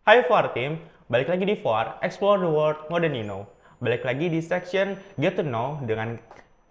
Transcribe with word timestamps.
Hai 0.00 0.24
For 0.24 0.48
Team, 0.56 0.80
balik 1.12 1.28
lagi 1.28 1.44
di 1.44 1.60
For 1.60 2.00
Explore 2.00 2.40
the 2.40 2.48
World 2.48 2.88
More 2.88 3.04
Than 3.04 3.12
You 3.12 3.20
Know. 3.20 3.44
Balik 3.84 4.08
lagi 4.08 4.32
di 4.32 4.40
section 4.40 4.96
Get 5.20 5.36
to 5.36 5.44
Know 5.44 5.76
dengan 5.84 6.16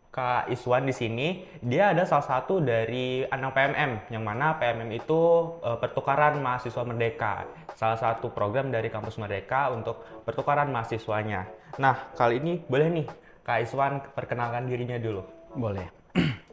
Kak 0.09 0.50
Iswan 0.50 0.89
di 0.89 0.94
sini. 0.98 1.46
Dia 1.62 1.94
ada 1.94 2.10
salah 2.10 2.26
satu 2.26 2.57
dari 2.57 3.21
anak 3.29 3.54
PMM, 3.54 4.10
yang 4.10 4.26
mana 4.26 4.57
PMM 4.57 4.89
itu 4.97 5.46
eh, 5.62 5.78
pertukaran 5.78 6.42
mahasiswa 6.42 6.81
merdeka. 6.81 7.46
Salah 7.78 8.02
satu 8.02 8.34
program 8.34 8.73
dari 8.73 8.89
kampus 8.89 9.21
Merdeka 9.21 9.77
untuk 9.77 10.25
pertukaran 10.25 10.73
mahasiswanya. 10.73 11.46
Nah, 11.77 12.09
kali 12.18 12.41
ini 12.41 12.57
boleh 12.66 12.89
nih 12.89 13.05
Kak 13.46 13.61
Iswan 13.61 14.09
perkenalkan 14.09 14.66
dirinya 14.66 14.98
dulu. 14.98 15.21
Boleh. 15.54 15.86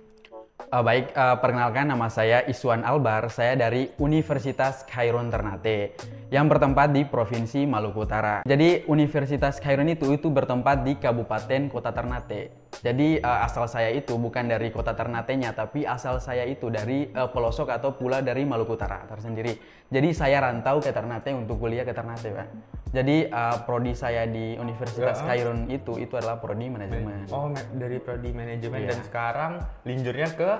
Eh, 0.67 0.83
baik, 0.83 1.15
eh, 1.15 1.37
perkenalkan 1.39 1.87
nama 1.95 2.11
saya 2.11 2.43
Iswan 2.43 2.83
Albar. 2.83 3.31
Saya 3.31 3.55
dari 3.55 3.87
Universitas 4.03 4.83
Khairun 4.91 5.31
Ternate 5.31 5.95
yang 6.27 6.51
bertempat 6.51 6.91
di 6.91 7.07
Provinsi 7.07 7.63
Maluku 7.65 8.03
Utara. 8.03 8.43
Jadi 8.43 8.83
Universitas 8.91 9.63
Khairun 9.63 9.87
itu 9.87 10.11
itu 10.11 10.27
bertempat 10.27 10.83
di 10.83 10.99
Kabupaten 10.99 11.71
Kota 11.71 11.95
Ternate. 11.95 12.67
Jadi 12.83 13.23
eh, 13.23 13.39
asal 13.47 13.71
saya 13.71 13.89
itu 13.95 14.19
bukan 14.19 14.51
dari 14.51 14.75
Kota 14.75 14.93
Ternate-nya, 14.93 15.55
tapi 15.55 15.87
asal 15.87 16.19
saya 16.19 16.43
itu 16.45 16.67
dari 16.67 17.09
eh, 17.09 17.29
pelosok 17.31 17.71
atau 17.71 17.95
pulau 17.95 18.19
dari 18.21 18.43
Maluku 18.43 18.75
Utara 18.75 19.07
tersendiri. 19.07 19.55
Jadi 19.87 20.11
saya 20.11 20.43
rantau 20.43 20.83
ke 20.83 20.91
Ternate 20.91 21.31
untuk 21.31 21.63
kuliah 21.63 21.87
ke 21.87 21.95
Ternate, 21.95 22.35
Pak. 22.35 22.49
Jadi 22.91 23.31
eh, 23.31 23.57
prodi 23.63 23.95
saya 23.95 24.27
di 24.27 24.59
Universitas 24.59 25.23
Ya. 25.23 25.27
Khairun 25.31 25.71
itu 25.71 25.95
itu 25.97 26.15
adalah 26.19 26.43
prodi 26.43 26.67
manajemen. 26.67 27.31
Oh, 27.31 27.55
dari 27.71 28.03
prodi 28.03 28.35
manajemen 28.35 28.83
Iya. 28.83 28.89
dan 28.93 29.01
sekarang 29.07 29.53
linjurnya 29.87 30.29
ke 30.35 30.51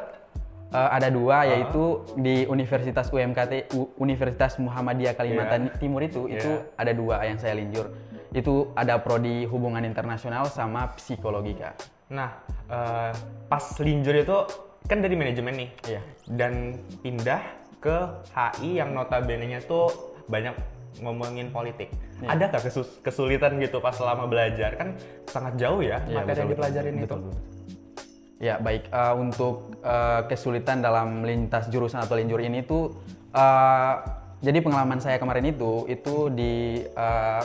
Eh, 0.67 0.91
ada 0.93 1.09
dua 1.09 1.47
yaitu 1.47 1.85
di 2.19 2.43
Universitas 2.45 3.07
UMKT 3.09 3.71
U- 3.73 3.95
Universitas 3.97 4.59
Muhammadiyah 4.59 5.15
Kalimantan 5.15 5.71
Timur 5.79 6.03
itu 6.03 6.27
itu 6.27 6.43
Iya. 6.59 6.75
ada 6.75 6.91
dua 6.91 7.23
yang 7.23 7.39
saya 7.39 7.55
linjur 7.55 7.87
itu 8.35 8.75
ada 8.75 8.99
prodi 8.99 9.47
hubungan 9.47 9.81
internasional 9.81 10.51
sama 10.51 10.91
psikologi 10.99 11.55
kak 11.55 11.79
Nah, 12.07 12.35
eh, 12.67 13.15
pas 13.47 13.63
linjur 13.79 14.15
itu 14.15 14.37
kan 14.85 15.03
dari 15.03 15.15
manajemen 15.15 15.55
nih. 15.55 15.71
Iya. 15.87 16.01
Dan 16.31 16.53
pindah 16.99 17.43
ke 17.79 17.97
HI 18.31 18.79
yang 18.79 18.91
notabene-nya 18.91 19.63
tuh 19.63 19.91
banyak 20.27 20.55
ngomongin 20.99 21.51
politik. 21.51 21.91
Iya. 22.23 22.31
Ada 22.31 22.45
nggak 22.49 22.63
kesulitan 23.03 23.59
gitu 23.59 23.79
pas 23.79 23.91
selama 23.91 24.27
belajar? 24.27 24.75
Kan 24.75 24.95
sangat 25.27 25.59
jauh 25.59 25.83
ya 25.83 25.99
Iya, 26.07 26.15
materi 26.17 26.27
betul, 26.27 26.39
yang 26.39 26.51
dipelajarin 26.55 26.95
betul, 26.95 27.03
itu. 27.03 27.07
betul, 27.07 27.21
betul. 27.31 27.56
Ya 28.39 28.59
baik 28.59 28.87
eh, 28.87 29.15
untuk 29.15 29.55
eh, 29.81 30.21
kesulitan 30.27 30.79
dalam 30.79 31.23
lintas 31.23 31.67
jurusan 31.67 31.99
atau 31.99 32.15
linjur 32.15 32.39
ini 32.39 32.61
tuh 32.63 32.93
eh, 33.31 33.95
jadi 34.39 34.59
pengalaman 34.61 35.01
saya 35.01 35.17
kemarin 35.17 35.47
itu 35.47 35.89
itu 35.89 36.29
di 36.29 36.55
eh, 36.85 37.43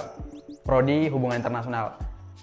prodi 0.62 1.08
hubungan 1.08 1.38
internasional 1.38 1.96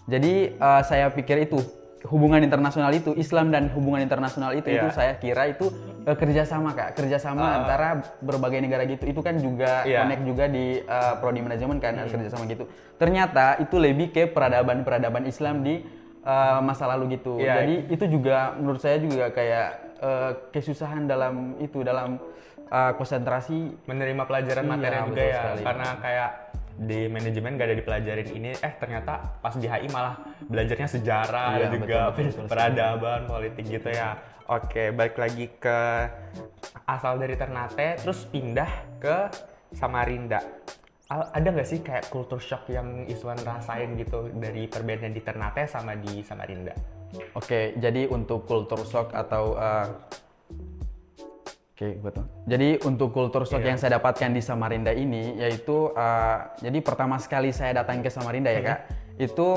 jadi 0.05 0.35
eh, 0.55 0.83
saya 0.83 1.13
pikir 1.13 1.45
itu 1.45 1.61
hubungan 2.07 2.41
internasional 2.41 2.89
itu 2.91 3.11
Islam 3.13 3.51
dan 3.51 3.69
hubungan 3.69 3.99
internasional 3.99 4.55
itu 4.55 4.71
itu 4.71 4.87
Iya. 4.87 4.95
saya 4.95 5.13
kira 5.15 5.51
itu 5.51 5.69
eh, 6.03 6.17
kerjasama 6.17 6.73
kak 6.73 6.97
kerjasama 6.97 7.43
Ah. 7.43 7.55
antara 7.61 7.89
berbagai 8.21 8.63
negara 8.63 8.87
gitu 8.87 9.05
itu 9.05 9.21
kan 9.21 9.37
juga. 9.37 9.83
Hmm. 9.83 10.07
connect 10.07 10.23
juga 10.25 10.45
di 10.49 10.81
eh, 10.81 11.15
prodi 11.21 11.41
manajemen 11.43 11.77
kan 11.77 11.93
ada 11.95 12.09
kerjasama 12.09 12.47
gitu 12.47 12.65
ternyata 12.97 13.61
itu 13.61 13.77
lebih 13.77 14.09
ke 14.09 14.25
peradaban 14.25 14.83
peradaban 14.83 15.27
Islam 15.27 15.61
di 15.61 15.85
eh, 16.29 16.59
masa 16.61 16.85
lalu 16.87 17.17
gitu 17.17 17.41
Iya. 17.41 17.65
jadi 17.65 17.75
itu 17.89 18.05
juga 18.13 18.53
menurut 18.55 18.79
saya 18.79 19.01
juga 19.01 19.33
kayak 19.33 19.69
eh, 19.99 20.31
kesusahan 20.53 21.09
dalam 21.09 21.57
itu 21.59 21.81
dalam 21.81 22.21
eh, 22.69 22.93
konsentrasi 22.95 23.89
Menerima 23.89 24.23
pelajaran 24.23 24.63
Iya, 24.63 24.71
materi 24.71 24.97
juga 25.01 25.09
betul 25.09 25.25
ya. 25.25 25.37
sekali. 25.41 25.63
Karena 25.65 25.89
kayak 25.99 26.31
di 26.79 27.01
manajemen 27.11 27.59
gak 27.59 27.67
ada 27.67 27.77
dipelajarin 27.77 28.29
ini, 28.31 28.51
eh 28.55 28.73
ternyata 28.79 29.15
pas 29.43 29.51
di 29.51 29.67
HI 29.67 29.91
malah 29.91 30.15
belajarnya 30.47 30.87
sejarah 30.87 31.49
Iya, 31.57 31.67
juga, 31.75 32.01
betul, 32.15 32.31
betul, 32.31 32.39
betul 32.39 32.47
peradaban, 32.47 33.21
politik 33.27 33.65
gitu 33.67 33.89
ya. 33.91 34.15
Oke, 34.47 34.95
balik 34.95 35.19
lagi 35.19 35.51
ke 35.59 35.79
asal 36.87 37.19
dari 37.19 37.35
Ternate, 37.35 37.99
terus 37.99 38.23
pindah 38.25 38.71
ke 38.97 39.27
Samarinda. 39.75 40.39
Ada 41.09 41.57
nggak 41.57 41.65
sih 41.65 41.81
kayak 41.81 42.13
culture 42.13 42.37
shock 42.37 42.69
yang 42.69 43.09
Iswan 43.09 43.41
rasain 43.41 43.97
gitu 43.97 44.29
dari 44.29 44.69
perbedaan 44.69 45.17
di 45.17 45.25
Ternate 45.25 45.65
sama 45.65 45.97
di 45.97 46.21
Samarinda? 46.21 46.77
Oke, 47.33 47.73
jadi 47.81 48.05
untuk 48.13 48.45
culture 48.45 48.85
shock 48.85 49.17
atau 49.17 49.57
eh, 49.57 49.89
Oke, 51.73 51.95
betul. 52.03 52.27
Jadi 52.45 52.69
untuk 52.85 53.15
culture 53.17 53.49
shock 53.49 53.65
Iya. 53.65 53.73
yang 53.73 53.79
saya 53.81 53.97
dapatkan 53.97 54.37
di 54.37 54.43
Samarinda 54.45 54.93
ini 54.93 55.41
yaitu 55.41 55.97
eh, 55.97 56.39
jadi 56.61 56.79
pertama 56.85 57.17
sekali 57.17 57.57
saya 57.57 57.81
datang 57.81 58.05
ke 58.05 58.13
Samarinda 58.13 58.53
ya, 58.53 58.61
Kak. 58.61 58.79
Itu 59.17 59.49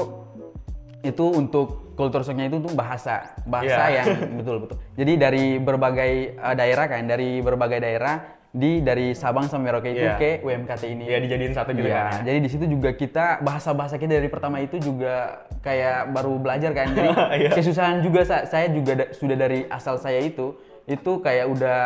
itu 1.04 1.26
untuk 1.36 1.98
culture 2.00 2.24
shocknya 2.24 2.48
itu 2.48 2.64
tuh 2.64 2.72
bahasa. 2.72 3.36
Bahasa 3.44 3.92
Iya. 3.92 4.08
yang 4.08 4.08
betul 4.40 4.64
betul. 4.64 4.78
Jadi 4.96 5.14
dari 5.20 5.44
berbagai 5.60 6.12
eh, 6.40 6.56
daerah 6.56 6.88
kan, 6.88 7.04
dari 7.12 7.44
berbagai 7.44 7.84
daerah 7.84 8.40
di 8.52 8.80
dari 8.80 9.12
Sabang 9.12 9.48
sampai 9.48 9.64
Merauke 9.66 9.90
itu 9.90 10.04
Iya. 10.04 10.16
ke 10.16 10.32
UMKT 10.42 10.84
ini. 10.86 11.04
Ya 11.06 11.18
dijadiin 11.18 11.52
satu 11.52 11.72
gitu 11.72 11.88
Iya, 11.88 11.96
kan? 11.96 12.12
ya? 12.14 12.24
jadi 12.26 12.38
di 12.38 12.50
situ 12.50 12.66
juga 12.68 12.92
kita 12.92 13.40
bahasa-bahasa 13.40 13.96
kita 13.96 14.12
dari 14.14 14.28
pertama 14.28 14.60
itu 14.60 14.76
juga 14.76 15.40
kayak 15.60 16.12
baru 16.12 16.36
belajar 16.36 16.72
kan. 16.72 16.92
Jadi 16.92 17.10
Iya. 17.40 17.50
kesusahan 17.50 18.00
juga 18.00 18.22
sa- 18.22 18.44
saya 18.44 18.68
juga 18.68 18.92
da- 18.98 19.12
sudah 19.12 19.38
dari 19.38 19.64
asal 19.66 19.96
saya 19.96 20.20
itu 20.20 20.52
itu 20.84 21.12
kayak 21.18 21.48
udah 21.48 21.80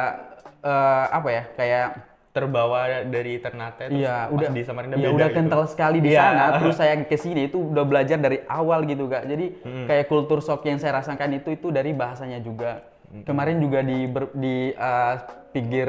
eh, 0.60 1.06
apa 1.12 1.30
ya? 1.30 1.44
Kayak 1.54 1.88
Terbawa 2.32 2.80
dari 3.06 3.40
Ternate 3.40 3.88
terus 3.88 3.96
iya 3.96 4.26
pas 4.26 4.34
udah 4.34 4.50
di 4.50 4.62
Samarinda 4.62 4.96
iya, 4.98 5.08
beda 5.08 5.16
udah 5.16 5.30
gitu. 5.30 5.38
kental 5.40 5.62
sekali 5.66 5.98
di 6.00 6.12
Iya. 6.12 6.20
sana 6.20 6.46
terus 6.60 6.76
saya 6.76 6.94
ke 7.00 7.16
sini 7.16 7.42
itu 7.46 7.62
udah 7.64 7.86
belajar 7.86 8.18
dari 8.18 8.42
awal 8.44 8.84
gitu 8.84 9.06
Kak. 9.06 9.24
Jadi 9.24 9.46
Hmm. 9.62 9.86
kayak 9.86 10.06
kultur 10.06 10.42
shock 10.42 10.60
yang 10.64 10.76
saya 10.76 10.98
rasakan 10.98 11.32
itu 11.32 11.54
itu 11.54 11.70
dari 11.70 11.94
bahasanya 11.94 12.42
juga. 12.42 12.84
Hmm. 13.08 13.24
Kemarin 13.24 13.62
juga 13.62 13.80
di 13.80 14.00
ber- 14.06 14.34
di 14.34 14.56
eh, 14.68 15.14
pinggir 15.54 15.88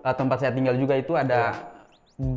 eh, 0.00 0.14
tempat 0.14 0.36
saya 0.38 0.52
tinggal 0.52 0.74
juga 0.74 0.94
itu 0.94 1.12
ada 1.12 1.52
Iya. 1.52 1.78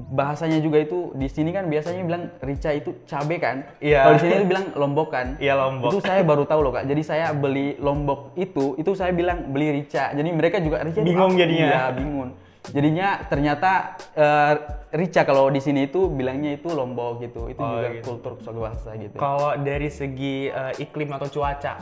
bahasanya 0.09 0.63
juga 0.63 0.79
itu 0.79 1.11
di 1.11 1.27
sini 1.27 1.51
kan 1.51 1.67
biasanya 1.67 2.01
bilang 2.01 2.31
rica 2.39 2.71
itu 2.71 2.95
cabe 3.03 3.35
kan. 3.35 3.67
Iya. 3.77 3.99
Kalau 4.01 4.15
di 4.15 4.21
sini 4.21 4.33
itu 4.33 4.47
bilang 4.47 4.65
lombok 4.73 5.11
kan. 5.11 5.27
Iya, 5.37 5.53
Lombok. 5.59 5.91
Itu 5.91 5.99
saya 5.99 6.21
baru 6.23 6.43
tahu 6.43 6.59
loh 6.61 6.71
Kak. 6.71 6.87
Jadi 6.87 7.01
saya 7.03 7.35
beli 7.35 7.75
lombok 7.77 8.31
itu 8.35 8.79
itu 8.79 8.95
saya 8.95 9.11
bilang 9.11 9.51
beli 9.51 9.83
rica. 9.83 10.15
Jadi 10.15 10.29
mereka 10.31 10.63
juga 10.63 10.79
rica 10.81 11.03
Bingung 11.03 11.35
jadinya. 11.35 11.67
Iya, 11.67 11.83
bingung. 11.91 12.31
Jadinya 12.63 13.07
ternyata 13.27 13.71
eh, 14.15 14.53
rica 14.93 15.27
kalau 15.27 15.51
di 15.51 15.59
sini 15.59 15.83
itu 15.83 16.07
bilangnya 16.07 16.55
itu 16.55 16.71
lombok 16.71 17.19
gitu. 17.19 17.51
Itu 17.51 17.59
Oh, 17.59 17.75
juga 17.75 17.87
gitu. 17.91 18.03
kultur 18.07 18.33
suatu 18.39 18.63
bahasa 18.63 18.95
gitu. 18.95 19.19
Kalau 19.19 19.51
dari 19.59 19.91
segi 19.91 20.47
eh, 20.47 20.73
iklim 20.79 21.11
atau 21.11 21.27
cuaca, 21.27 21.75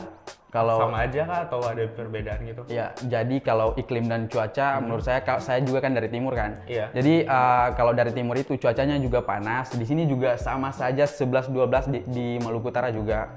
Kalau 0.52 0.84
sama 0.84 1.08
aja 1.08 1.24
kah 1.24 1.48
atau 1.48 1.64
ada 1.64 1.80
perbedaan 1.88 2.44
gitu? 2.44 2.60
Ya, 2.68 2.92
jadi 3.00 3.40
kalau 3.40 3.72
iklim 3.72 4.04
dan 4.04 4.28
cuaca 4.28 4.84
menurut 4.84 5.00
saya 5.00 5.24
kalau 5.24 5.40
saya 5.40 5.64
juga 5.64 5.80
kan 5.80 5.96
dari 5.96 6.12
timur 6.12 6.36
kan. 6.36 6.60
Iya. 6.68 6.92
Jadi 6.92 7.24
eh, 7.24 7.66
kalau 7.72 7.96
dari 7.96 8.12
timur 8.12 8.36
itu 8.36 8.60
cuacanya 8.60 9.00
juga 9.00 9.24
panas. 9.24 9.72
Di 9.72 9.88
sini 9.88 10.04
juga 10.04 10.36
sama 10.36 10.68
saja 10.68 11.08
11 11.08 11.48
12 11.48 11.88
di, 11.88 11.98
di 12.04 12.26
Maluku 12.44 12.68
Utara 12.68 12.92
juga. 12.92 13.32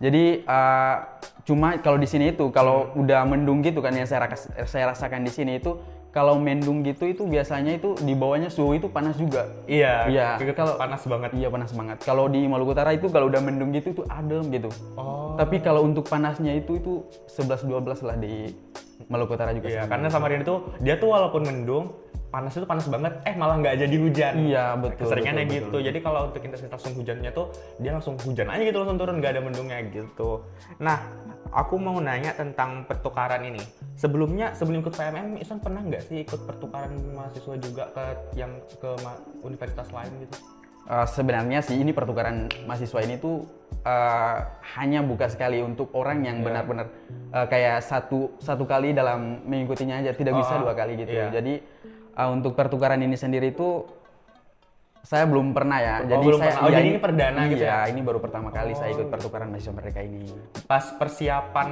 Jadi 0.00 0.40
eh, 0.40 0.96
cuma 1.44 1.76
kalau 1.84 2.00
di 2.00 2.08
sini 2.08 2.32
itu 2.32 2.48
kalau 2.48 2.96
udah 2.96 3.28
mendung 3.28 3.60
gitu 3.60 3.84
kan 3.84 3.92
yang 3.92 4.08
saya 4.08 4.32
saya 4.64 4.88
rasakan 4.88 5.20
di 5.20 5.32
sini 5.36 5.60
itu 5.60 5.76
kalau 6.14 6.38
mendung 6.38 6.86
gitu 6.86 7.10
itu 7.10 7.26
biasanya 7.26 7.74
itu 7.74 7.98
di 7.98 8.14
bawahnya 8.14 8.46
suhu 8.46 8.78
itu 8.78 8.86
panas 8.86 9.18
juga. 9.18 9.50
Iya, 9.66 10.06
Iya, 10.06 10.54
kalau 10.54 10.78
panas 10.78 11.02
banget. 11.02 11.30
Iya 11.34 11.50
panas 11.50 11.74
banget. 11.74 11.98
Kalau 12.06 12.30
di 12.30 12.46
Maluku 12.46 12.70
Utara 12.70 12.94
itu 12.94 13.10
kalau 13.10 13.26
udah 13.26 13.42
mendung 13.42 13.74
gitu 13.74 13.90
itu 13.90 14.02
adem 14.06 14.46
gitu. 14.54 14.70
Oh, 14.94 15.34
Tapi 15.34 15.58
kalau 15.58 15.82
untuk 15.82 16.06
panasnya 16.06 16.54
itu 16.54 16.78
itu 16.78 17.02
11 17.26 17.66
12 17.66 18.06
lah 18.06 18.14
di 18.14 18.54
Maluku 19.10 19.34
Utara 19.34 19.50
juga. 19.50 19.66
iya, 19.66 19.90
karena 19.90 20.06
Samarinda 20.06 20.46
tuh 20.46 20.70
dia 20.78 20.94
tuh 20.94 21.10
walaupun 21.10 21.42
mendung, 21.50 21.98
panas 22.34 22.50
itu 22.50 22.66
panas 22.66 22.86
banget, 22.90 23.14
eh 23.22 23.34
malah 23.38 23.56
nggak 23.62 23.74
jadi 23.86 23.96
hujan. 23.96 24.34
Iya, 24.42 24.64
betul, 24.74 25.06
Keseringannya 25.06 25.46
betul, 25.46 25.54
gitu. 25.54 25.76
Jadi 25.86 25.98
kalau 26.02 26.20
untuk 26.26 26.42
intensitas 26.42 26.74
langsung 26.74 26.94
hujannya 26.98 27.30
tuh 27.30 27.46
dia 27.78 27.90
langsung 27.94 28.14
hujan 28.18 28.50
aja 28.50 28.62
gitu 28.66 28.78
langsung 28.82 28.98
turun, 28.98 29.16
nggak 29.22 29.32
ada 29.38 29.42
mendungnya 29.46 29.78
gitu. 29.86 30.42
Nah, 30.82 30.98
aku 31.54 31.78
mau 31.78 31.94
nanya 32.02 32.34
tentang 32.34 32.82
pertukaran 32.90 33.38
ini. 33.46 33.62
Sebelumnya 33.94 34.50
sebelum 34.58 34.82
ikut 34.82 34.90
PMM, 34.90 35.38
Isan 35.38 35.62
pernah 35.62 35.78
nggak 35.78 36.02
sih 36.02 36.26
ikut 36.26 36.42
pertukaran 36.42 36.90
mahasiswa 37.14 37.54
juga 37.62 37.84
ke 37.94 38.04
yang 38.34 38.50
ke 38.82 38.90
universitas 39.46 39.86
lain 39.94 40.10
gitu? 40.26 40.34
Eh, 40.84 41.06
sebenarnya 41.08 41.62
sih 41.64 41.78
ini 41.78 41.94
pertukaran 41.94 42.50
mahasiswa 42.66 42.98
ini 43.00 43.16
tuh 43.16 43.46
eh, 43.86 44.36
hanya 44.74 45.00
buka 45.00 45.30
sekali 45.30 45.62
untuk 45.62 45.94
orang 45.94 46.26
yang 46.26 46.42
Iya. 46.42 46.44
benar-benar 46.44 46.86
eh, 47.30 47.46
kayak 47.46 47.78
satu 47.80 48.34
satu 48.36 48.66
kali 48.66 48.90
dalam 48.90 49.38
mengikutinya 49.46 50.02
aja 50.02 50.10
tidak 50.12 50.34
bisa 50.34 50.58
Oh, 50.58 50.66
dua 50.66 50.74
kali 50.74 50.98
gitu. 50.98 51.14
iya. 51.14 51.30
Jadi 51.30 51.62
eh, 52.14 52.28
untuk 52.30 52.54
pertukaran 52.54 52.98
ini 52.98 53.14
sendiri 53.14 53.50
itu 53.50 53.84
Saya 55.04 55.28
belum 55.28 55.52
pernah 55.52 55.84
ya. 55.84 55.94
Oh, 56.00 56.08
jadi 56.08 56.24
belum 56.24 56.40
saya 56.40 56.48
pernah. 56.48 56.64
Oh, 56.64 56.70
iya, 56.72 56.76
jadi 56.80 56.88
ini 56.88 56.96
perdana 56.96 57.40
iya, 57.44 57.50
gitu 57.52 57.64
ya? 57.68 57.78
ini 57.92 58.00
baru 58.00 58.18
pertama 58.24 58.48
kali 58.48 58.72
saya 58.72 58.88
ikut 58.88 59.04
Oh. 59.04 59.12
pertukaran 59.12 59.52
mahasiswa 59.52 59.76
mereka 59.76 60.00
ini. 60.00 60.32
Pas 60.64 60.80
persiapan 60.96 61.68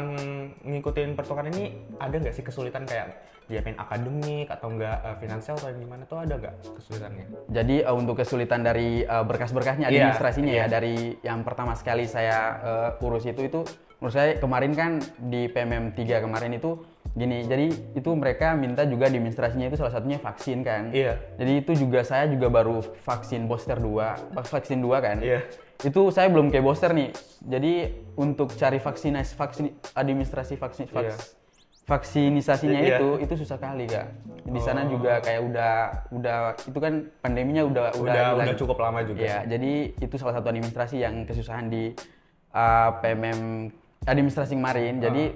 ngikutin 0.61 1.17
pertukaran 1.17 1.49
ini 1.49 1.73
ada 1.97 2.13
nggak 2.13 2.29
sih 2.29 2.45
kesulitan 2.45 2.85
kayak 2.85 3.25
nyiapin 3.49 3.73
akademik 3.75 4.53
atau 4.53 4.69
enggak 4.69 5.01
eh, 5.01 5.17
finansial 5.17 5.57
atau 5.57 5.73
gimana 5.73 6.05
tuh 6.05 6.21
ada 6.21 6.35
nggak 6.37 6.55
kesulitannya? 6.77 7.25
Jadi 7.49 7.77
eh, 7.81 7.95
untuk 7.97 8.15
kesulitan 8.21 8.61
dari 8.61 9.01
eh, 9.01 9.25
berkas-berkasnya 9.25 9.89
Iya, 9.89 10.13
administrasinya 10.13 10.53
iya. 10.53 10.65
ya 10.65 10.67
dari 10.69 10.95
yang 11.25 11.41
pertama 11.41 11.73
sekali 11.73 12.05
saya 12.05 12.39
eh, 12.61 13.01
urus 13.01 13.25
itu 13.25 13.49
itu 13.49 13.65
menurut 13.97 14.13
saya 14.13 14.37
kemarin 14.37 14.77
kan 14.77 15.01
di 15.17 15.49
PMM 15.49 15.97
3 15.97 16.21
kemarin 16.21 16.53
itu 16.53 16.77
gini. 17.13 17.45
Jadi 17.45 17.67
itu 17.93 18.11
mereka 18.13 18.57
minta 18.57 18.83
juga 18.83 19.07
di 19.07 19.17
administrasinya 19.17 19.69
itu 19.69 19.77
salah 19.77 19.93
satunya 19.93 20.17
vaksin 20.17 20.65
kan. 20.65 20.89
Iya. 20.91 21.21
Jadi 21.37 21.53
itu 21.61 21.73
juga 21.85 22.01
saya 22.03 22.25
juga 22.27 22.49
baru 22.49 22.81
vaksin 22.81 23.45
booster 23.45 23.77
2, 23.77 24.33
vaksin 24.43 24.81
2 24.81 24.97
kan. 24.99 25.17
Iya. 25.21 25.45
Itu 25.83 26.09
saya 26.09 26.33
belum 26.33 26.49
kayak 26.49 26.65
booster 26.65 26.91
nih. 26.91 27.11
Jadi 27.43 27.73
untuk 28.15 28.55
cari 28.55 28.79
vaksinasi 28.79 29.33
vaksin 29.35 29.65
administrasi 29.93 30.55
vaksin 30.57 30.87
Iya. 30.89 30.95
vaks- 31.13 31.37
vaksinisasinya 31.83 32.79
Iya. 32.79 32.97
itu 32.97 33.09
itu 33.21 33.35
susah 33.43 33.59
kali 33.59 33.91
kak. 33.91 34.07
Di 34.47 34.61
sana 34.63 34.87
juga 34.87 35.19
kayak 35.19 35.43
udah 35.43 35.75
udah 36.15 36.37
itu 36.63 36.79
kan 36.79 36.93
pandeminya 37.19 37.63
udah 37.67 37.87
Udah 37.99 38.15
udah, 38.39 38.47
hilang. 38.47 38.57
cukup 38.59 38.79
lama 38.79 39.03
juga. 39.03 39.19
Ya, 39.21 39.39
jadi 39.45 39.91
itu 39.99 40.15
salah 40.15 40.39
satu 40.39 40.49
administrasi 40.49 41.03
yang 41.03 41.27
kesusahan 41.27 41.67
di 41.67 41.91
uh, 42.55 42.91
PMM 43.03 43.71
administrasi 44.07 44.55
kemarin. 44.55 45.03
Jadi 45.03 45.35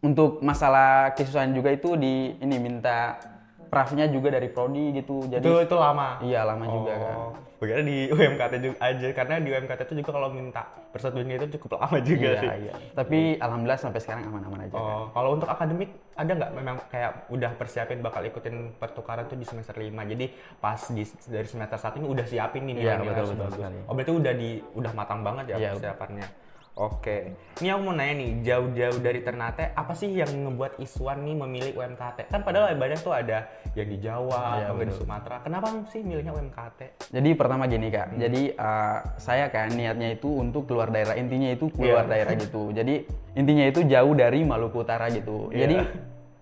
untuk 0.00 0.40
masalah 0.40 0.88
kesusahan 1.12 1.50
juga 1.50 1.70
itu 1.70 1.94
di 1.94 2.36
ini 2.36 2.56
minta 2.56 3.18
prafnya 3.66 4.04
juga 4.04 4.28
dari 4.30 4.46
prodi 4.46 4.92
gitu. 4.92 5.24
Jadi 5.24 5.40
Itu 5.40 5.54
itu 5.62 5.74
lama. 5.74 6.20
iya 6.20 6.44
lama 6.44 6.64
juga 6.66 6.92
kan. 6.92 7.16
Oh, 7.16 7.32
Bagaimana 7.56 7.86
di 7.86 8.10
UMKT 8.10 8.52
juga 8.58 8.76
aja 8.82 9.06
karena 9.14 9.34
di 9.38 9.48
UMKT 9.48 9.80
itu 9.86 9.94
juga 9.96 10.10
kalau 10.10 10.28
minta 10.28 10.62
persetujuannya 10.90 11.36
itu 11.38 11.56
cukup 11.56 11.78
lama 11.78 11.98
juga 12.02 12.28
Iya, 12.28 12.40
sih. 12.42 12.48
iya. 12.60 12.74
Tapi 12.90 13.18
alhamdulillah 13.38 13.78
sampai 13.78 14.00
sekarang 14.02 14.26
aman-aman 14.26 14.66
aja. 14.66 14.74
kan. 14.74 14.82
Oh, 14.82 15.04
kalau 15.08 15.30
untuk 15.32 15.46
akademik 15.46 15.88
ada 16.12 16.32
nggak 16.34 16.52
memang 16.52 16.76
kayak 16.90 17.10
udah 17.30 17.50
persiapin 17.54 18.02
bakal 18.02 18.20
ikutin 18.20 18.56
pertukaran 18.76 19.24
tuh 19.24 19.38
di 19.38 19.46
semester 19.46 19.72
5. 19.72 19.88
Jadi 20.04 20.26
pas 20.58 20.80
di 20.84 21.02
dari 21.24 21.46
semester 21.46 21.78
1 21.78 21.96
ini 21.96 22.08
udah 22.10 22.26
siapin 22.26 22.62
nih 22.66 22.74
Iya, 22.76 22.98
betul, 22.98 23.30
betul 23.30 23.36
bagus. 23.40 23.54
sekali. 23.56 23.78
Oh, 23.86 23.94
berarti 23.94 24.12
udah 24.12 24.32
di 24.34 24.50
udah 24.74 24.92
matang 24.92 25.20
banget 25.22 25.44
ya 25.46 25.56
Iya, 25.56 25.70
persiapannya. 25.72 26.26
Oke. 26.72 27.36
Ini 27.60 27.68
aku 27.76 27.80
mau 27.84 27.92
nanya 27.92 28.16
nih, 28.16 28.30
jauh-jauh 28.48 28.98
dari 29.04 29.20
Ternate, 29.20 29.76
apa 29.76 29.92
sih 29.92 30.08
yang 30.08 30.32
ngebuat 30.32 30.80
Iswan 30.80 31.20
nih 31.20 31.36
memilih 31.36 31.72
UMKT? 31.76 32.32
Kan 32.32 32.40
padahal 32.40 32.72
banyak 32.80 32.96
tuh 33.04 33.12
ada 33.12 33.44
yang 33.76 33.88
di 33.92 34.00
Jawa, 34.00 34.56
Iya, 34.56 34.72
atau 34.72 34.80
di. 34.80 34.92
Sumatera. 34.96 35.36
Kenapa 35.44 35.68
sih 35.92 36.00
milihnya 36.00 36.32
UMKT? 36.32 37.12
Jadi 37.12 37.28
pertama 37.36 37.68
gini 37.68 37.92
kak, 37.92 38.16
jadi 38.16 38.56
uh, 38.56 38.98
saya 39.20 39.52
kan 39.52 39.68
niatnya 39.68 40.16
itu 40.16 40.32
untuk 40.32 40.64
keluar 40.64 40.88
daerah, 40.88 41.12
intinya 41.12 41.52
itu 41.52 41.68
keluar 41.68 42.08
Iya. 42.08 42.12
daerah 42.16 42.32
gitu. 42.40 42.72
Jadi 42.72 42.94
intinya 43.36 43.64
itu 43.68 43.80
jauh 43.84 44.12
dari 44.16 44.40
Maluku 44.40 44.80
Utara 44.80 45.12
gitu. 45.12 45.52
Iya. 45.52 45.68
Jadi 45.68 45.76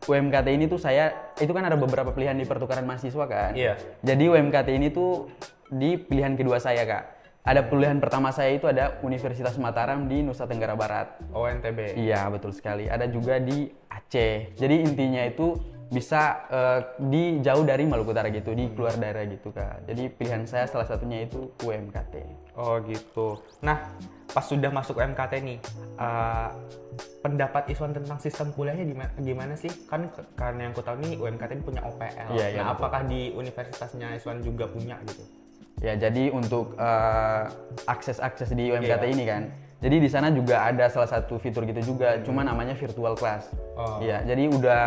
UMKT 0.07 0.47
ini 0.55 0.65
tuh 0.71 0.79
saya, 0.79 1.35
itu 1.43 1.51
kan 1.51 1.67
ada 1.67 1.75
beberapa 1.75 2.15
pilihan 2.15 2.39
di 2.39 2.47
pertukaran 2.47 2.87
mahasiswa 2.87 3.27
kan. 3.27 3.51
Iya. 3.59 3.75
Jadi 4.07 4.25
UMKT 4.31 4.69
ini 4.79 4.95
tuh 4.95 5.27
di 5.67 5.99
pilihan 5.99 6.39
kedua 6.39 6.63
saya 6.63 6.87
kak. 6.87 7.20
Ada 7.41 7.65
pilihan 7.65 7.97
pertama 8.05 8.29
saya 8.37 8.53
itu 8.53 8.69
ada 8.69 9.01
Universitas 9.01 9.57
Mataram 9.57 10.05
di 10.05 10.21
Nusa 10.21 10.45
Tenggara 10.45 10.77
Barat. 10.77 11.17
ONTB. 11.33 11.97
Iya 11.97 12.29
betul 12.29 12.53
sekali. 12.53 12.85
Ada 12.85 13.09
juga 13.09 13.41
di 13.41 13.65
Aceh. 13.89 14.53
Jadi 14.61 14.77
intinya 14.85 15.25
itu 15.25 15.57
bisa 15.91 16.47
eh, 16.53 16.81
di 17.01 17.41
jauh 17.43 17.65
dari 17.67 17.89
Maluku 17.89 18.13
Utara 18.13 18.31
gitu, 18.31 18.53
di 18.53 18.69
keluar 18.77 18.95
daerah 18.95 19.25
gitu 19.27 19.51
kak. 19.51 19.89
Jadi 19.89 20.13
pilihan 20.15 20.45
saya 20.45 20.69
salah 20.69 20.87
satunya 20.87 21.25
itu 21.25 21.51
UMKT. 21.65 22.15
Oh 22.61 22.79
gitu. 22.85 23.41
Nah, 23.65 23.89
pas 24.31 24.45
sudah 24.47 24.71
masuk 24.71 25.01
UMKT 25.01 25.33
nih, 25.43 25.59
eh, 25.99 26.49
pendapat 27.25 27.73
Iswan 27.73 27.97
tentang 27.97 28.21
sistem 28.23 28.53
kuliahnya 28.55 28.85
gimana, 28.85 29.11
gimana 29.19 29.55
sih? 29.57 29.73
Kan 29.89 30.13
karena 30.37 30.69
yang 30.69 30.77
ku 30.77 30.85
tahu 30.85 31.01
nih 31.03 31.17
UMKT 31.17 31.51
ini 31.57 31.65
punya 31.65 31.83
OPL. 31.89 32.37
Iya, 32.37 32.47
iya, 32.53 32.61
nah, 32.63 32.77
betul. 32.77 32.85
apakah 32.85 33.01
di 33.09 33.33
universitasnya 33.33 34.15
Iswan 34.15 34.45
juga 34.45 34.69
punya 34.71 35.01
gitu? 35.09 35.40
Ya 35.81 35.97
jadi 35.97 36.29
untuk 36.31 36.77
eh, 36.77 37.43
akses-akses 37.85 38.53
di 38.53 38.69
UMKT 38.69 39.03
Iya. 39.03 39.11
ini 39.11 39.25
kan. 39.25 39.43
Jadi 39.81 39.97
di 39.97 40.09
sana 40.09 40.29
juga 40.29 40.61
ada 40.63 40.93
salah 40.93 41.09
satu 41.09 41.41
fitur 41.41 41.65
gitu 41.65 41.97
juga, 41.97 42.21
cuma 42.21 42.45
namanya 42.45 42.77
virtual 42.77 43.17
class. 43.17 43.49
Oh. 43.73 43.97
Iya, 43.97 44.21
jadi 44.23 44.53
udah 44.53 44.85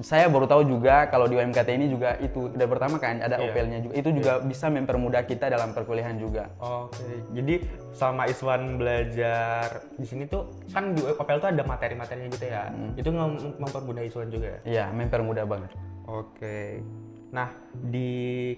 saya 0.00 0.28
baru 0.28 0.44
tahu 0.44 0.68
juga 0.68 1.04
kalau 1.06 1.24
di 1.24 1.36
UMKT 1.36 1.68
ini 1.70 1.88
juga 1.88 2.16
itu 2.18 2.48
udah 2.48 2.64
pertama 2.66 2.96
kan 2.96 3.20
ada 3.20 3.36
Iya. 3.36 3.48
OPL-nya 3.50 3.78
juga. 3.80 3.92
Itu 3.94 4.08
juga 4.12 4.32
bisa 4.40 4.68
mempermudah 4.68 5.24
kita 5.24 5.48
dalam 5.48 5.72
perkuliahan 5.72 6.16
juga. 6.16 6.52
Oke. 6.60 7.24
Jadi 7.32 7.54
sama 7.90 8.28
Iswan 8.28 8.76
belajar 8.76 9.80
di 9.96 10.04
sini 10.04 10.24
tuh 10.24 10.48
kan 10.68 10.92
di 10.92 11.00
OPL 11.02 11.40
tuh 11.40 11.48
ada 11.48 11.62
materi-materinya 11.62 12.28
gitu 12.30 12.46
ya. 12.46 12.68
Hmm. 12.68 12.92
Itu 12.96 13.08
mem- 13.10 13.56
mempermudah 13.58 14.02
Iswan 14.02 14.28
juga 14.28 14.48
ya. 14.48 14.60
Iya, 14.64 14.84
mempermudah 14.92 15.44
banget. 15.44 15.72
Oke. 16.04 16.84
Nah, 17.32 17.48
di 17.72 18.10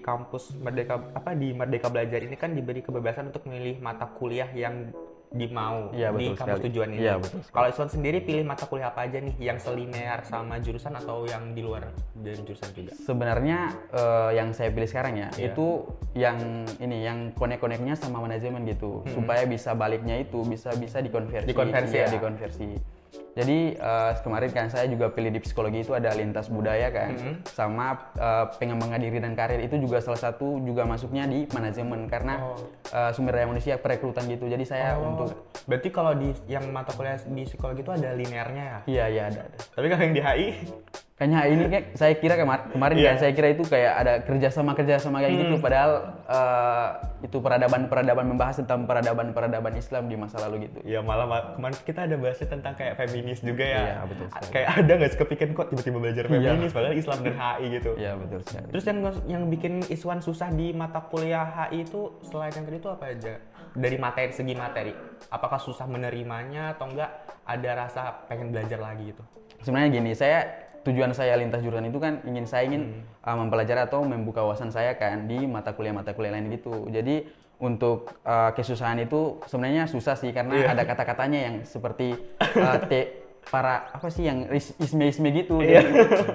kampus 0.03 0.51
Merdeka 0.59 0.99
apa 1.15 1.31
di 1.31 1.55
Merdeka 1.55 1.87
Belajar 1.87 2.19
ini 2.19 2.35
kan 2.35 2.51
diberi 2.51 2.83
kebebasan 2.83 3.31
untuk 3.31 3.47
memilih 3.47 3.79
mata 3.79 4.03
kuliah 4.05 4.51
yang 4.51 4.91
dimau 5.31 5.91
Iya, 5.91 6.15
di 6.15 6.31
kampus 6.31 6.59
sekali. 6.59 6.65
tujuan 6.69 6.89
ini. 6.91 6.99
Iya, 7.01 7.13
betul 7.19 7.39
sekali. 7.39 7.55
Kalau 7.55 7.67
Iswan 7.67 7.89
sendiri 7.89 8.17
pilih 8.19 8.43
mata 8.43 8.67
kuliah 8.67 8.87
apa 8.87 9.03
aja 9.03 9.19
nih 9.19 9.35
yang 9.37 9.57
selinear 9.59 10.23
sama 10.23 10.59
jurusan 10.59 10.91
atau 10.93 11.23
yang 11.23 11.51
di 11.51 11.59
luar 11.59 11.91
dari 12.13 12.39
jurusan 12.39 12.71
juga? 12.71 12.91
Sebenarnya 12.95 13.59
eh, 13.91 14.31
yang 14.35 14.51
saya 14.51 14.71
pilih 14.71 14.87
sekarang 14.87 15.15
ya 15.17 15.27
Iya. 15.33 15.51
itu 15.51 15.67
yang 16.13 16.37
ini 16.77 17.03
yang 17.03 17.17
konek-koneknya 17.31 17.95
sama 17.95 18.19
manajemen 18.21 18.63
gitu 18.65 19.03
supaya 19.09 19.43
bisa 19.43 19.71
baliknya 19.71 20.15
itu 20.15 20.39
bisa 20.43 20.71
bisa 20.73 20.99
dikonversi. 20.99 21.47
Dikonversi 21.47 21.95
Iya, 21.95 22.07
ya? 22.07 22.13
dikonversi. 22.15 22.67
Jadi 23.35 23.57
eh, 23.73 24.11
kemarin 24.17 24.47
kan 24.49 24.65
saya 24.67 24.87
juga 24.87 25.11
pilih 25.11 25.27
di 25.29 25.37
psikologi 25.37 25.81
itu 25.81 25.91
ada 25.91 26.07
lintas 26.11 26.47
budaya 26.47 26.87
kan 26.87 27.19
sama 27.45 27.87
eh, 28.15 28.45
pengembangan 28.55 28.95
diri 28.97 29.19
dan 29.19 29.33
karir 29.33 29.59
itu 29.59 29.75
juga 29.77 29.99
salah 29.99 30.17
satu 30.21 30.55
juga 30.61 30.83
masuknya 30.83 31.23
di 31.25 31.43
manajemen 31.49 32.07
karena 32.07 32.33
Oh. 32.37 32.55
eh, 32.89 33.11
sumber 33.11 33.35
daya 33.35 33.45
manusia 33.45 33.75
perekrutan 33.75 34.23
gitu. 34.25 34.45
Jadi 34.45 34.63
saya 34.63 34.95
Oh, 34.95 35.11
untuk 35.11 35.35
berarti 35.65 35.89
kalau 35.89 36.13
di 36.13 36.31
yang 36.47 36.63
mata 36.69 36.89
kuliah 36.89 37.19
di 37.19 37.43
psikologi 37.43 37.81
itu 37.81 37.91
ada 37.91 38.13
linearnya 38.13 38.63
ya. 38.63 38.79
iya 38.85 39.05
iya 39.09 39.23
ada 39.27 39.39
ada. 39.43 39.57
Tapi 39.69 39.85
kalau 39.85 40.01
yang 40.01 40.13
di 40.13 40.21
HI 40.21 40.47
Kayaknya 41.15 41.39
ini 41.47 41.63
kayak 41.65 41.85
saya 41.95 42.11
kira 42.13 42.35
kemar- 42.35 42.67
kemarin 42.69 42.95
Iya. 42.97 43.07
kan 43.07 43.17
saya 43.17 43.31
kira 43.31 43.47
itu 43.49 43.63
kayak 43.63 43.93
ada 43.95 44.13
kerjasama 44.21 44.75
kerjasama 44.75 45.17
kayak 45.17 45.31
Hmm. 45.33 45.41
gitu 45.41 45.55
padahal 45.57 45.91
eh, 46.27 46.87
itu 47.23 47.37
peradaban 47.39 47.87
peradaban 47.87 48.25
membahas 48.27 48.59
tentang 48.59 48.83
peradaban 48.83 49.31
peradaban 49.31 49.73
Islam 49.73 50.05
di 50.05 50.15
masa 50.15 50.43
lalu 50.43 50.67
gitu. 50.67 50.83
ya 50.83 50.99
malah 50.99 51.23
ma- 51.23 51.45
kemarin 51.55 51.77
kita 51.79 52.03
ada 52.03 52.15
bahasnya 52.15 52.47
tentang 52.49 52.75
kayak 52.75 52.93
feminis 52.95 53.24
juga 53.39 53.63
ya. 53.63 53.81
Iya, 53.81 53.95
betul 54.05 54.25
sekali. 54.29 54.51
Kayak 54.51 54.69
ada 54.75 54.91
nggak 54.93 55.09
sih 55.09 55.19
kepikiran 55.19 55.51
kok 55.53 55.67
tiba-tiba 55.69 55.97
belajar 55.97 56.23
Iya. 56.25 56.31
feminis 56.53 56.71
padahal 56.71 56.95
Islam 56.95 57.17
dan 57.21 57.33
HI 57.33 57.65
gitu. 57.73 57.91
Iya 57.95 58.11
betul 58.13 58.39
sekali. 58.43 58.67
Terus 58.69 58.85
yang 58.85 58.99
yang 59.25 59.43
bikin 59.47 59.73
Iswan 59.87 60.19
susah 60.19 60.49
di 60.49 60.67
mata 60.71 60.99
kuliah 61.01 61.45
HI 61.47 61.81
itu 61.81 62.01
selain 62.21 62.51
yang 62.51 62.63
tadi 62.63 62.77
itu 62.77 62.89
apa 62.89 63.05
aja? 63.07 63.33
Dari 63.75 63.97
materi 63.97 64.31
segi 64.31 64.53
materi, 64.53 64.93
apakah 65.27 65.57
susah 65.57 65.83
menerimanya 65.83 66.71
atau 66.73 66.87
enggak 66.87 67.11
ada 67.43 67.69
rasa 67.75 68.01
pengen 68.25 68.49
belajar 68.49 68.79
lagi 68.79 69.11
gitu? 69.11 69.23
Sebenarnya 69.59 69.89
gini 69.91 70.11
saya 70.11 70.39
tujuan 70.81 71.11
saya 71.11 71.33
lintas 71.35 71.59
jurusan 71.59 71.83
itu 71.83 71.97
kan 71.97 72.21
ingin 72.23 72.45
saya 72.45 72.69
ingin 72.69 73.03
Hmm. 73.19 73.25
uh, 73.25 73.37
mempelajari 73.41 73.81
atau 73.83 74.05
membuka 74.05 74.39
wawasan 74.39 74.69
saya 74.69 74.93
kan 74.93 75.25
di 75.25 75.43
mata 75.43 75.73
kuliah-mata 75.73 76.13
kuliah 76.13 76.37
lain 76.37 76.53
gitu. 76.53 76.85
Jadi 76.87 77.25
untuk 77.57 78.19
uh, 78.21 78.51
kesusahan 78.51 78.99
itu 78.99 79.39
sebenarnya 79.45 79.87
susah 79.87 80.13
sih 80.13 80.29
karena 80.29 80.53
Iya. 80.55 80.67
ada 80.71 80.83
kata-katanya 80.83 81.39
yang 81.41 81.55
seperti 81.63 82.13
uh, 82.39 82.77
te 82.91 83.23
para 83.45 83.93
apa 83.93 84.09
sih 84.09 84.25
yang 84.25 84.49
is- 84.49 84.73
isme-isme 84.75 85.29
gitu. 85.29 85.61
Jadi, 85.61 85.85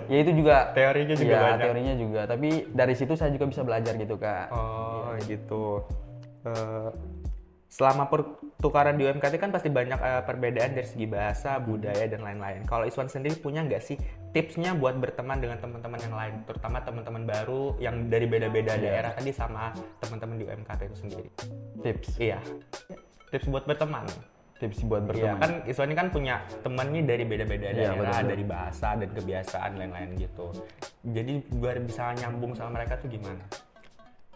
ya 0.07 0.19
itu 0.23 0.33
juga 0.33 0.71
Teorinya 0.71 1.15
juga 1.19 1.27
Iya, 1.29 1.41
banyak. 1.43 1.61
teorinya 1.61 1.95
juga. 1.99 2.21
Tapi 2.25 2.49
dari 2.71 2.95
situ 2.95 3.13
saya 3.15 3.35
juga 3.35 3.51
bisa 3.51 3.67
belajar 3.67 3.99
gitu 3.99 4.15
kak. 4.15 4.47
Oh 4.55 5.11
gitu. 5.27 5.83
Eh, 6.47 6.89
selama 7.71 8.11
pertukaran 8.11 8.99
di 8.99 9.07
UMKT 9.07 9.39
kan 9.39 9.49
pasti 9.49 9.71
banyak 9.71 9.95
eh, 9.97 10.23
perbedaan 10.23 10.75
dari 10.75 10.85
segi 10.85 11.07
bahasa, 11.07 11.57
budaya 11.57 12.03
dan 12.05 12.21
lain-lain. 12.21 12.67
Kalau 12.67 12.83
Iswan 12.83 13.07
sendiri 13.07 13.39
punya 13.39 13.63
nggak 13.63 13.79
sih 13.79 13.95
tipsnya 14.31 14.75
buat 14.75 14.99
berteman 14.99 15.39
dengan 15.39 15.57
teman-teman 15.57 16.01
yang 16.01 16.13
lain, 16.13 16.35
terutama 16.45 16.83
teman-teman 16.83 17.23
baru 17.25 17.79
yang 17.79 18.11
dari 18.11 18.27
beda-beda 18.27 18.75
Iya. 18.75 18.83
daerah 18.83 19.11
tadi 19.15 19.31
sama 19.31 19.71
teman-teman 19.99 20.37
di 20.37 20.45
UMKT 20.45 20.81
itu 20.85 20.97
sendiri? 20.99 21.29
Tips, 21.81 22.19
Iya. 22.19 22.43
Tips 23.31 23.47
buat 23.47 23.65
berteman. 23.65 24.05
tips 24.59 24.85
buat 24.85 25.01
Iya, 25.01 25.09
berteman. 25.09 25.39
kan 25.41 25.51
Iswan 25.65 25.89
ini 25.89 25.97
kan 25.97 26.09
punya 26.11 26.35
temannya 26.61 27.01
dari 27.01 27.25
beda-beda 27.25 27.73
Iya, 27.73 27.97
daerah, 27.97 28.13
betul. 28.21 28.29
dari 28.29 28.45
bahasa 28.45 28.89
dan 28.93 29.09
kebiasaan 29.09 29.73
lain-lain 29.73 30.11
gitu. 30.21 30.47
Jadi 31.01 31.33
biar 31.49 31.81
bisa 31.81 32.13
nyambung 32.13 32.53
sama 32.53 32.77
mereka 32.77 33.01
tuh 33.01 33.09
gimana? 33.09 33.41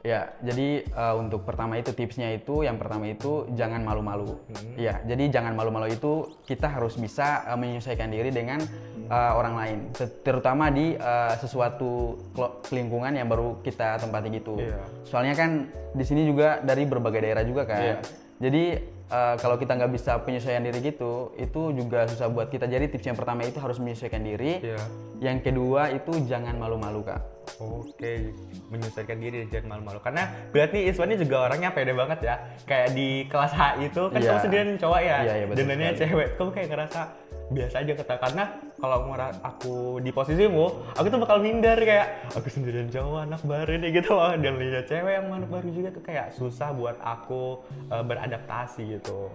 Ya, 0.04 0.36
jadi 0.44 0.84
uh, 0.92 1.16
untuk 1.16 1.48
pertama 1.48 1.80
itu 1.80 1.96
tipsnya 1.96 2.28
itu 2.36 2.60
yang 2.60 2.76
pertama 2.76 3.08
itu 3.08 3.48
jangan 3.56 3.80
malu-malu. 3.80 4.36
Hmm. 4.36 4.76
Ya, 4.76 5.00
jadi 5.00 5.32
jangan 5.32 5.56
malu-malu 5.56 5.96
itu 5.96 6.28
kita 6.44 6.68
harus 6.68 7.00
bisa 7.00 7.40
uh, 7.48 7.56
menyesuaikan 7.56 8.12
diri 8.12 8.28
dengan 8.28 8.60
uh, 9.08 9.32
orang 9.32 9.54
lain, 9.56 9.78
Ter- 9.96 10.12
terutama 10.20 10.68
di 10.68 10.92
uh, 11.00 11.32
sesuatu 11.40 12.20
lingkungan 12.68 13.16
yang 13.16 13.32
baru 13.32 13.64
kita 13.64 13.96
tempati 13.96 14.28
gitu. 14.28 14.60
Iya. 14.60 14.84
Soalnya 15.08 15.34
kan 15.40 15.50
di 15.96 16.04
sini 16.04 16.28
juga 16.28 16.60
dari 16.60 16.84
berbagai 16.84 17.24
daerah 17.24 17.44
juga 17.48 17.64
kan. 17.64 17.80
Iya. 17.80 17.96
Jadi 18.44 18.64
uh, 19.10 19.34
kalau 19.40 19.56
kita 19.56 19.76
nggak 19.76 19.92
bisa 19.92 20.20
penyesuaian 20.22 20.62
diri 20.62 20.80
gitu, 20.80 21.32
itu 21.36 21.72
juga 21.74 22.06
susah 22.08 22.28
buat 22.30 22.48
kita. 22.48 22.64
Jadi 22.64 22.92
tips 22.92 23.06
yang 23.10 23.18
pertama 23.18 23.44
itu 23.44 23.58
harus 23.58 23.80
menyesuaikan 23.80 24.22
diri. 24.22 24.60
Iya. 24.60 24.80
Yang 25.20 25.50
kedua 25.50 25.90
itu 25.92 26.12
jangan 26.28 26.56
malu-malu 26.60 27.04
kak. 27.04 27.20
Oke, 27.60 28.32
menyesuaikan 28.72 29.20
diri 29.20 29.44
dan 29.44 29.48
jangan 29.52 29.68
malu-malu. 29.76 30.00
Karena 30.00 30.32
berarti 30.50 30.88
Iswan 30.88 31.12
ini 31.12 31.20
juga 31.20 31.36
orangnya 31.48 31.70
pede 31.76 31.92
banget 31.92 32.18
ya. 32.24 32.34
Kayak 32.64 32.88
di 32.96 33.08
kelas 33.28 33.52
H 33.52 33.60
itu 33.84 34.02
kan 34.10 34.18
Iya. 34.20 34.28
kamu 34.32 34.40
sendirian 34.42 34.68
cowok 34.80 35.00
ya, 35.00 35.16
dan 35.22 35.64
dananya 35.68 35.92
sekali. 35.92 36.00
cewek. 36.08 36.28
Kamu 36.40 36.50
kayak 36.56 36.68
ngerasa 36.72 37.00
biasa 37.44 37.76
aja 37.84 37.92
kata 38.00 38.14
karena 38.16 38.44
kalau 38.84 39.16
aku 39.40 39.74
di 40.04 40.12
posisimu, 40.12 40.92
aku 40.92 41.06
tuh 41.08 41.20
bakal 41.24 41.40
minder 41.40 41.80
kayak 41.80 42.28
aku 42.36 42.52
sendirian 42.52 42.92
cowok 42.92 43.24
anak 43.24 43.40
baru 43.40 43.72
nih 43.80 43.90
gitu 43.96 44.12
loh. 44.12 44.36
Dan 44.36 44.60
lihat 44.60 44.84
cewek 44.84 45.12
yang 45.16 45.32
anak 45.32 45.48
baru 45.48 45.68
juga 45.72 45.88
tuh 45.88 46.04
kayak 46.04 46.36
susah 46.36 46.76
buat 46.76 47.00
aku 47.00 47.64
eh, 47.88 48.04
beradaptasi 48.04 49.00
gitu. 49.00 49.32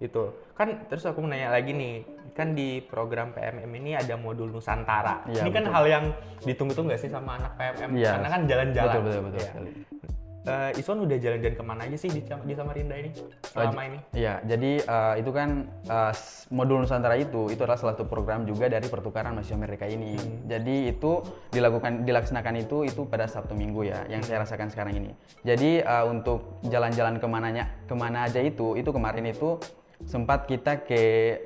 Itu 0.00 0.32
kan 0.56 0.88
terus 0.88 1.04
aku 1.04 1.20
nanya 1.20 1.52
lagi 1.52 1.76
nih 1.76 1.94
kan 2.32 2.56
di 2.56 2.80
program 2.80 3.36
PMM 3.36 3.68
ini 3.68 3.92
ada 3.92 4.16
modul 4.16 4.48
Nusantara. 4.48 5.28
Iya, 5.28 5.44
ini 5.44 5.50
kan 5.52 5.64
betul. 5.68 5.74
hal 5.76 5.84
yang 5.84 6.04
ditunggu-tunggu 6.46 6.96
gak 6.96 7.02
sih 7.04 7.12
sama 7.12 7.36
anak 7.36 7.52
PMM? 7.60 7.90
Iya. 8.00 8.10
Karena 8.16 8.28
kan 8.32 8.42
jalan-jalan. 8.48 8.94
Betul 8.96 9.02
betul 9.04 9.22
betul 9.28 9.40
sekali. 9.44 9.70
Eh, 10.40 10.80
Iswan 10.80 11.04
udah 11.04 11.20
jalan-jalan 11.20 11.52
ke 11.52 11.60
mana 11.60 11.84
aja 11.84 12.00
sih 12.00 12.08
di, 12.08 12.24
di 12.24 12.54
Samarinda 12.56 12.96
ini 12.96 13.12
selama 13.44 13.82
ini? 13.84 13.98
Iya, 14.16 14.40
jadi 14.40 14.72
uh, 14.88 15.14
itu 15.20 15.30
kan 15.36 15.68
uh, 15.84 16.16
modul 16.48 16.80
Nusantara 16.80 17.20
itu 17.20 17.52
itu 17.52 17.60
adalah 17.60 17.76
salah 17.76 17.92
satu 17.92 18.08
program 18.08 18.48
juga 18.48 18.72
dari 18.72 18.88
pertukaran 18.88 19.36
mahasiswa 19.36 19.60
mereka 19.60 19.84
ini. 19.84 20.16
Jadi 20.48 20.96
itu 20.96 21.20
dilakukan 21.52 22.08
dilaksanakan 22.08 22.56
itu 22.56 22.88
itu 22.88 23.04
pada 23.04 23.28
Sabtu 23.28 23.52
Minggu 23.52 23.84
ya, 23.92 24.08
yang 24.08 24.24
saya 24.24 24.40
rasakan 24.40 24.72
sekarang 24.72 24.96
ini. 24.96 25.12
Jadi 25.44 25.84
uh, 25.84 26.08
untuk 26.08 26.64
jalan-jalan 26.64 27.20
ke 27.20 27.26
mananya 27.28 27.68
ke 27.84 27.92
mana 27.92 28.24
aja 28.24 28.40
itu 28.40 28.80
itu 28.80 28.88
kemarin 28.96 29.28
itu 29.28 29.60
sempat 30.08 30.48
kita 30.48 30.80
ke 30.88 31.02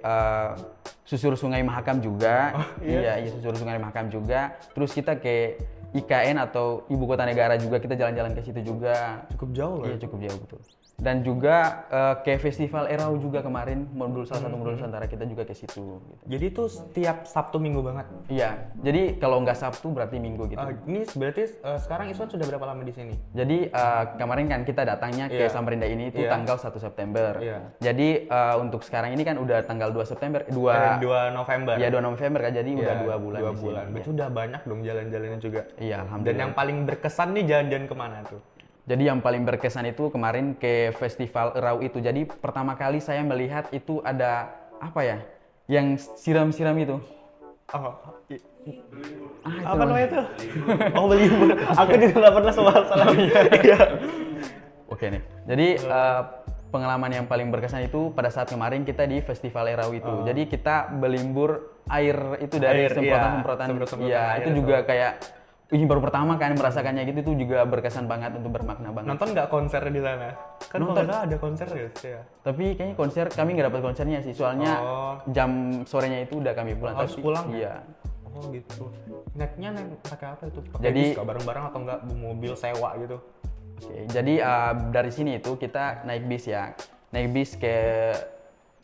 uh, 0.06 0.54
susur 1.02 1.34
Sungai 1.34 1.66
Mahakam 1.66 1.98
juga, 1.98 2.54
iya, 2.78 3.18
iya 3.18 3.26
susur 3.26 3.58
Sungai 3.58 3.82
Mahakam 3.82 4.06
juga. 4.06 4.54
Terus 4.70 4.94
kita 4.94 5.18
ke 5.18 5.58
IKN 5.94 6.36
atau 6.36 6.66
ibu 6.86 7.04
kota 7.04 7.22
negara 7.22 7.54
juga 7.54 7.78
kita 7.78 7.94
jalan-jalan 7.94 8.34
ke 8.34 8.42
situ 8.42 8.60
juga. 8.60 9.22
Cukup 9.30 9.50
jauh 9.52 9.76
loh. 9.78 9.86
Iya 9.86 9.96
cukup 10.00 10.18
jauh 10.20 10.38
betul. 10.40 10.60
Dan 10.94 11.22
juga 11.22 11.56
eh, 11.88 12.14
ke 12.20 12.38
festival 12.38 12.86
Erau 12.86 13.14
juga 13.16 13.40
kemarin 13.40 13.86
modul 13.90 14.22
salah 14.22 14.46
satu 14.46 14.54
modul 14.54 14.74
Nusantara 14.74 15.06
kita 15.06 15.22
juga 15.22 15.42
ke 15.42 15.50
situ. 15.52 15.98
gitu. 15.98 16.14
Jadi 16.24 16.44
itu 16.48 16.62
setiap 16.66 17.16
Sabtu 17.24 17.58
Minggu 17.58 17.82
banget. 17.82 18.06
Iya. 18.26 18.70
Jadi 18.78 19.18
kalau 19.18 19.38
nggak 19.40 19.54
Sabtu 19.54 19.90
berarti 19.90 20.18
Minggu 20.18 20.46
gitu. 20.46 20.58
Eh, 20.60 20.74
ini 20.84 21.02
berarti 21.08 21.42
eh, 21.50 21.78
sekarang 21.78 22.06
Iswan 22.08 22.28
sudah 22.28 22.46
berapa 22.46 22.64
lama 22.64 22.82
di 22.82 22.90
sini? 22.90 23.14
Jadi 23.32 23.58
eh, 23.68 24.04
kemarin 24.16 24.46
kan 24.46 24.60
kita 24.62 24.82
datangnya 24.84 25.26
ke 25.26 25.40
Iya. 25.40 25.50
Samarinda 25.50 25.86
ini 25.86 26.10
itu 26.10 26.20
Iya. 26.20 26.30
tanggal 26.30 26.56
1 26.56 26.78
September. 26.78 27.32
Iya. 27.38 27.58
Jadi 27.80 28.08
eh, 28.24 28.54
untuk 28.56 28.82
sekarang 28.82 29.10
ini 29.10 29.22
kan 29.22 29.34
udah 29.36 29.62
tanggal 29.62 29.90
2 29.90 30.02
September, 30.04 30.46
2 30.46 30.54
Eh, 30.70 30.94
2 31.00 31.30
November. 31.32 31.74
ya 31.74 31.88
2 31.88 31.98
November 32.00 32.40
kan 32.40 32.52
jadi 32.52 32.70
udah 32.72 32.82
Iya, 32.86 33.02
dua 33.02 33.16
bulan 33.16 33.40
Dua 33.40 33.52
bulan. 33.52 33.84
Berarti 33.90 34.10
udah 34.10 34.28
banyak 34.30 34.60
dong 34.62 34.80
jalan-jalannya 34.80 35.38
juga. 35.38 35.62
Iya, 35.85 35.99
Dan 36.25 36.37
yang 36.41 36.53
paling 36.57 36.88
berkesan 36.88 37.37
nih 37.37 37.45
jalan-jalan 37.45 37.85
ke 37.85 37.95
mana 37.97 38.19
tuh? 38.25 38.41
Jadi 38.85 39.03
yang 39.09 39.21
paling 39.25 39.49
berkesan 39.49 39.88
itu 39.88 40.12
kemarin 40.12 40.57
ke 40.57 40.93
festival 40.97 41.57
Erau 41.57 41.81
itu. 41.81 42.00
Jadi 42.00 42.29
pertama 42.29 42.76
kali 42.76 43.00
saya 43.00 43.25
melihat 43.25 43.69
itu 43.73 44.05
ada 44.05 44.53
apa 44.76 45.00
ya? 45.00 45.19
Yang 45.69 46.12
siram-siram 46.21 46.76
itu. 46.76 46.97
Oh, 47.73 47.97
Ah, 49.45 49.61
itu 49.61 49.69
apa 49.76 49.83
namanya 49.85 50.09
tuh? 50.09 50.25
oh 50.97 51.05
beli 51.05 51.29
Aku 51.76 51.93
juga 52.00 52.17
nggak 52.17 52.35
pernah 52.41 52.53
soal 52.57 52.81
salah. 52.88 53.07
Iya. 53.61 53.81
Oke 54.88 55.05
nih. 55.12 55.23
Jadi 55.45 55.67
eh, 55.85 56.21
pengalaman 56.73 57.11
yang 57.12 57.26
paling 57.29 57.53
berkesan 57.53 57.85
itu 57.87 58.09
pada 58.17 58.33
saat 58.33 58.49
kemarin 58.49 58.88
kita 58.88 59.05
di 59.05 59.21
festival 59.21 59.69
Erau 59.69 59.93
itu. 59.93 60.12
Jadi 60.25 60.49
kita 60.49 60.97
belimbur 60.97 61.76
air 61.93 62.41
itu 62.41 62.57
dari 62.57 62.88
iya. 62.88 63.21
semprotan-semprotan. 63.21 64.00
Iya, 64.00 64.23
air 64.33 64.38
itu 64.41 64.50
itu. 64.50 64.59
juga 64.64 64.76
kayak 64.88 65.12
Ih, 65.75 65.83
baru 65.90 65.99
pertama 65.99 66.38
kan 66.38 66.54
merasakannya 66.54 67.02
gitu 67.02 67.19
itu 67.26 67.33
juga 67.43 67.66
berkesan 67.66 68.07
banget 68.07 68.31
untuk 68.38 68.54
bermakna 68.54 68.95
banget. 68.95 69.11
Nonton 69.11 69.28
nggak 69.35 69.49
konser 69.50 69.83
di 69.83 69.99
sana? 69.99 70.31
Kan 70.71 70.78
kalau 70.78 70.87
Nonton. 70.87 71.02
nggak 71.02 71.07
salah 71.11 71.23
ada 71.26 71.37
konser 71.43 71.66
ya? 71.66 71.88
ya? 71.99 72.21
Tapi 72.47 72.64
kayaknya 72.78 72.95
konser 72.95 73.26
kami 73.26 73.59
nggak 73.59 73.66
dapat 73.75 73.83
konsernya 73.83 74.19
sih, 74.23 74.31
soalnya 74.31 74.73
Oh. 74.78 75.14
jam 75.35 75.50
sorenya 75.83 76.23
itu 76.23 76.38
udah 76.38 76.54
kami 76.54 76.78
pulang. 76.78 76.95
Harus 76.95 77.19
Tapi- 77.19 77.26
pulang? 77.26 77.50
Iya. 77.50 77.83
Oh 78.31 78.47
gitu. 78.54 78.87
Naiknya 79.35 79.69
naik 79.75 79.99
pakai 80.07 80.26
apa 80.31 80.43
itu? 80.47 80.59
Pakai 80.62 80.85
Jadi- 80.87 81.11
bareng-bareng 81.19 81.64
atau 81.66 81.78
nggak 81.83 81.99
mobil 82.23 82.52
sewa 82.54 82.95
gitu? 82.95 83.19
Oke, 83.75 84.07
jadi 84.07 84.35
uh, 84.38 84.73
dari 84.95 85.11
sini 85.11 85.43
itu 85.43 85.59
kita 85.59 86.07
naik 86.07 86.31
bis 86.31 86.47
ya, 86.47 86.71
naik 87.11 87.35
bis 87.35 87.59
ke 87.59 87.75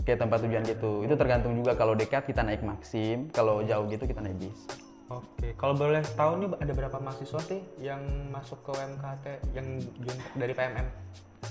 ke 0.03 0.19
tempat 0.19 0.43
tujuan 0.43 0.67
gitu. 0.67 1.07
Itu 1.07 1.15
tergantung 1.15 1.55
juga 1.55 1.79
kalau 1.79 1.95
dekat 1.95 2.27
kita 2.27 2.43
naik 2.43 2.67
Maxim, 2.67 3.31
kalau 3.31 3.63
jauh 3.63 3.87
gitu 3.87 4.11
kita 4.11 4.19
naik 4.19 4.43
bis. 4.43 4.90
Oke, 5.11 5.59
kalau 5.59 5.75
boleh 5.75 6.07
tahu 6.15 6.39
nih 6.39 6.49
ada 6.63 6.71
berapa 6.71 6.97
mahasiswa 7.03 7.43
sih 7.43 7.59
yang 7.83 7.99
masuk 8.31 8.63
ke 8.63 8.71
UMKT 8.79 9.27
yang 9.59 9.67
dari 10.39 10.55
PMM? 10.55 10.87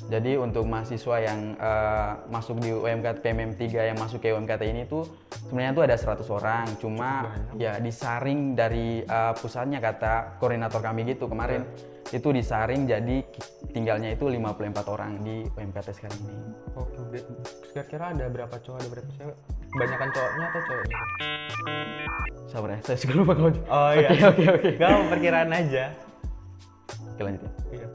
Jadi 0.08 0.40
untuk 0.40 0.64
mahasiswa 0.64 1.16
yang 1.20 1.60
uh, 1.60 2.24
masuk 2.32 2.64
di 2.64 2.72
UMKT 2.72 3.20
PMM 3.20 3.60
3 3.60 3.92
yang 3.92 3.98
masuk 4.00 4.24
ke 4.24 4.32
UMKT 4.32 4.64
ini 4.64 4.88
tuh 4.88 5.04
sebenarnya 5.52 5.76
tuh 5.76 5.84
ada 5.84 5.96
100 6.00 6.24
orang, 6.40 6.66
cuma 6.80 7.36
ya 7.60 7.84
disaring 7.84 8.56
dari 8.56 9.04
uh, 9.04 9.36
pusatnya 9.36 9.84
kata 9.84 10.40
koordinator 10.40 10.80
kami 10.80 11.04
gitu 11.04 11.28
kemarin. 11.28 11.68
Itu 12.10 12.30
disaring 12.30 12.84
jadi 12.84 13.22
tinggalnya 13.70 14.12
itu 14.12 14.26
54 14.26 14.50
orang 14.88 15.20
di 15.20 15.46
UMKT 15.48 15.88
sekarang 15.94 16.20
ini. 16.22 16.34
Oke, 16.74 16.98
be- 17.08 17.28
kira-kira 17.68 18.12
ada 18.12 18.26
berapa 18.26 18.56
cowok, 18.56 18.78
ada 18.78 18.90
berapa 18.90 19.10
cewek? 19.14 19.36
Banyakan 19.72 20.10
cowoknya 20.10 20.46
atau 20.48 20.62
ceweknya? 20.64 20.98
Sabar 22.46 22.70
ya, 22.72 22.80
saya 22.82 22.98
juga 22.98 23.14
lupa 23.16 23.34
kalau 23.34 23.52
Oh 23.64 23.92
iya. 23.94 24.10
Oke, 24.10 24.26
oke, 24.26 24.44
oke. 24.52 24.70
Gak 24.76 24.90
mau 24.90 25.04
perkiraan 25.08 25.52
aja. 25.52 25.84
Oke 27.08 27.22
lanjut 27.22 27.42
ya. 27.42 27.52
Iya. 27.72 27.88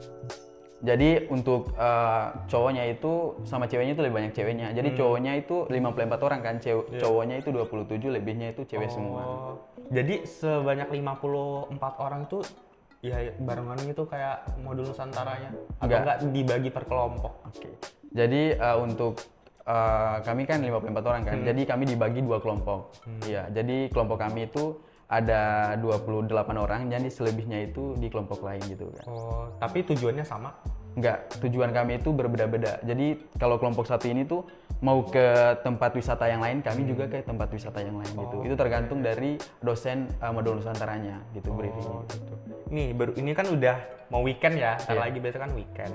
Jadi 0.85 1.09
untuk 1.27 1.73
eh, 1.73 2.25
cowoknya 2.45 2.83
itu 2.87 3.11
sama 3.41 3.65
ceweknya 3.65 3.93
itu 3.93 4.03
lebih 4.05 4.15
banyak 4.15 4.31
ceweknya. 4.31 4.67
Jadi 4.71 4.89
Hmm. 4.93 4.97
cowoknya 4.97 5.31
itu 5.35 5.65
54 5.65 6.21
orang 6.21 6.39
kan, 6.39 6.55
cew- 6.57 6.87
Iya. 6.87 6.99
cowoknya 7.01 7.35
itu 7.37 7.49
27, 7.49 8.07
lebihnya 8.07 8.53
itu 8.53 8.63
cewek 8.63 8.87
semua. 8.87 9.21
Oh, 9.21 9.53
jadi 9.89 10.23
sebanyak 10.23 10.87
54 10.93 11.93
orang 11.97 12.23
itu 12.23 12.39
ya 13.11 13.17
barengan 13.37 13.77
itu 13.85 14.03
kayak 14.07 14.57
modul 14.61 14.89
Nusantaranya 14.89 15.49
atau 15.53 15.85
Enggak. 15.85 15.99
enggak 16.01 16.17
dibagi 16.33 16.69
per 16.73 16.83
kelompok? 16.89 17.33
Oke. 17.49 17.69
Jadi 18.15 18.41
eh, 18.55 18.77
untuk 18.79 19.19
eh, 19.65 20.15
kami 20.23 20.43
kan 20.47 20.59
54 20.63 21.09
orang 21.09 21.21
kan. 21.25 21.37
Hmm. 21.41 21.45
Jadi 21.45 21.61
kami 21.67 21.83
dibagi 21.85 22.19
dua 22.23 22.37
kelompok. 22.39 22.95
Iya, 23.25 23.49
jadi 23.51 23.91
kelompok 23.91 24.17
kami 24.21 24.49
itu 24.49 24.79
ada 25.05 25.73
28 25.77 26.33
orang, 26.57 26.89
jadi 26.89 27.05
selebihnya 27.13 27.69
itu 27.69 27.93
di 28.01 28.09
kelompok 28.09 28.41
lain 28.41 28.61
gitu 28.65 28.89
kan. 28.89 29.05
Oh, 29.05 29.45
tapi 29.61 29.85
tujuannya 29.85 30.25
sama? 30.25 30.49
Enggak, 30.95 31.27
tujuan 31.43 31.75
kami 31.75 31.99
itu 31.99 32.15
berbeda-beda. 32.15 32.79
Jadi 32.79 33.19
kalau 33.35 33.59
kelompok 33.59 33.83
satu 33.83 34.07
ini 34.07 34.23
tuh 34.23 34.47
mau 34.79 35.03
ke 35.03 35.59
tempat 35.59 35.91
wisata 35.91 36.23
yang 36.31 36.39
lain, 36.39 36.63
kami 36.63 36.87
juga 36.87 37.11
ke 37.11 37.19
tempat 37.19 37.51
wisata 37.51 37.83
yang 37.83 37.99
lain 37.99 38.11
gitu. 38.15 38.47
Itu 38.47 38.55
tergantung 38.55 39.03
dari 39.03 39.35
dosen 39.59 40.07
uh, 40.23 40.31
modul 40.31 40.63
Nusantaranya 40.63 41.19
gitu 41.35 41.51
briefingnya. 41.51 41.99
Oh, 41.99 42.07
gitu. 42.07 42.33
Nih, 42.71 42.95
baru 42.95 43.11
ini 43.19 43.31
kan 43.35 43.47
udah 43.51 43.75
mau 44.07 44.23
weekend 44.23 44.55
ya, 44.55 44.79
Iya. 44.87 44.95
lagi 44.95 45.19
besok 45.19 45.43
kan 45.43 45.51
weekend. 45.51 45.93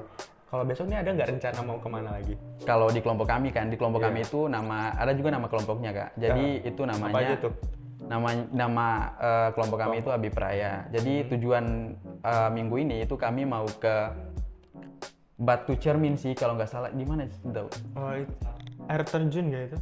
Kalau 0.51 0.67
besok 0.67 0.91
nih 0.91 0.99
ada 1.01 1.11
nggak 1.15 1.29
rencana 1.33 1.59
mau 1.63 1.79
ke 1.79 1.89
mana 1.89 2.09
lagi? 2.11 2.35
Kalau 2.67 2.91
di 2.91 3.01
kelompok 3.01 3.25
kami 3.25 3.49
kan, 3.55 3.73
di 3.73 3.81
kelompok 3.81 4.05
Iya. 4.05 4.09
kami 4.13 4.19
itu 4.21 4.41
nama 4.53 4.93
ada 4.93 5.13
juga 5.17 5.29
nama 5.33 5.47
kelompoknya 5.49 5.91
kak. 5.97 6.11
Jadi 6.21 6.47
itu 6.67 6.83
namanya 6.85 7.15
Apa 7.17 7.21
aja 7.25 7.35
tuh? 7.41 7.55
nama 8.01 8.29
nama 8.51 8.87
uh, 9.23 9.49
kelompok 9.55 9.79
kami 9.79 10.03
itu 10.03 10.11
Abipraya. 10.11 10.91
Jadi 10.91 11.15
Hmm. 11.23 11.29
tujuan 11.31 11.65
uh, 12.27 12.51
minggu 12.51 12.77
ini 12.83 13.07
itu 13.07 13.15
kami 13.15 13.47
mau 13.47 13.63
ke 13.79 13.95
Batu 15.41 15.73
Cermin 15.81 16.21
sih 16.21 16.37
kalau 16.37 16.53
nggak 16.55 16.69
salah. 16.69 16.93
Di 16.93 17.05
mana 17.09 17.25
sih, 17.25 17.41
Daud? 17.49 17.73
Oh, 17.97 18.13
itu. 18.13 18.35
air 18.91 19.03
terjun 19.07 19.45
nggak 19.49 19.63
itu? 19.73 19.79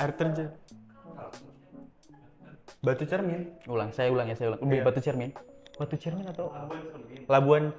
Air 0.00 0.12
terjun. 0.18 0.48
Batu 2.82 3.06
cermin. 3.06 3.54
Ulang, 3.70 3.94
saya 3.94 4.10
ulang 4.10 4.26
ya, 4.26 4.34
saya 4.34 4.50
ulang. 4.50 4.60
Lebih 4.66 4.78
Iya. 4.82 4.84
Batu 4.90 4.98
Cermin. 4.98 5.30
Batu 5.78 5.94
cermin 5.96 6.26
atau 6.26 6.50
Labuan 7.30 7.70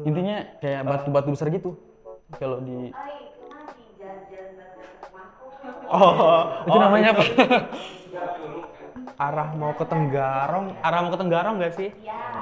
Intinya 0.00 0.48
kayak 0.64 0.80
batu-batu 0.88 1.28
besar 1.36 1.52
gitu. 1.52 1.76
Kalau 2.40 2.64
di 2.64 2.88
Oh, 5.90 6.46
itu 6.64 6.78
namanya 6.78 7.08
apa? 7.12 7.22
Arah 9.20 9.52
mau 9.52 9.76
ke 9.76 9.84
Tenggarong, 9.84 10.66
arah 10.80 10.98
mau 10.98 11.10
ke 11.12 11.18
Tenggarong 11.18 11.54
nggak 11.56 11.74
sih? 11.76 11.90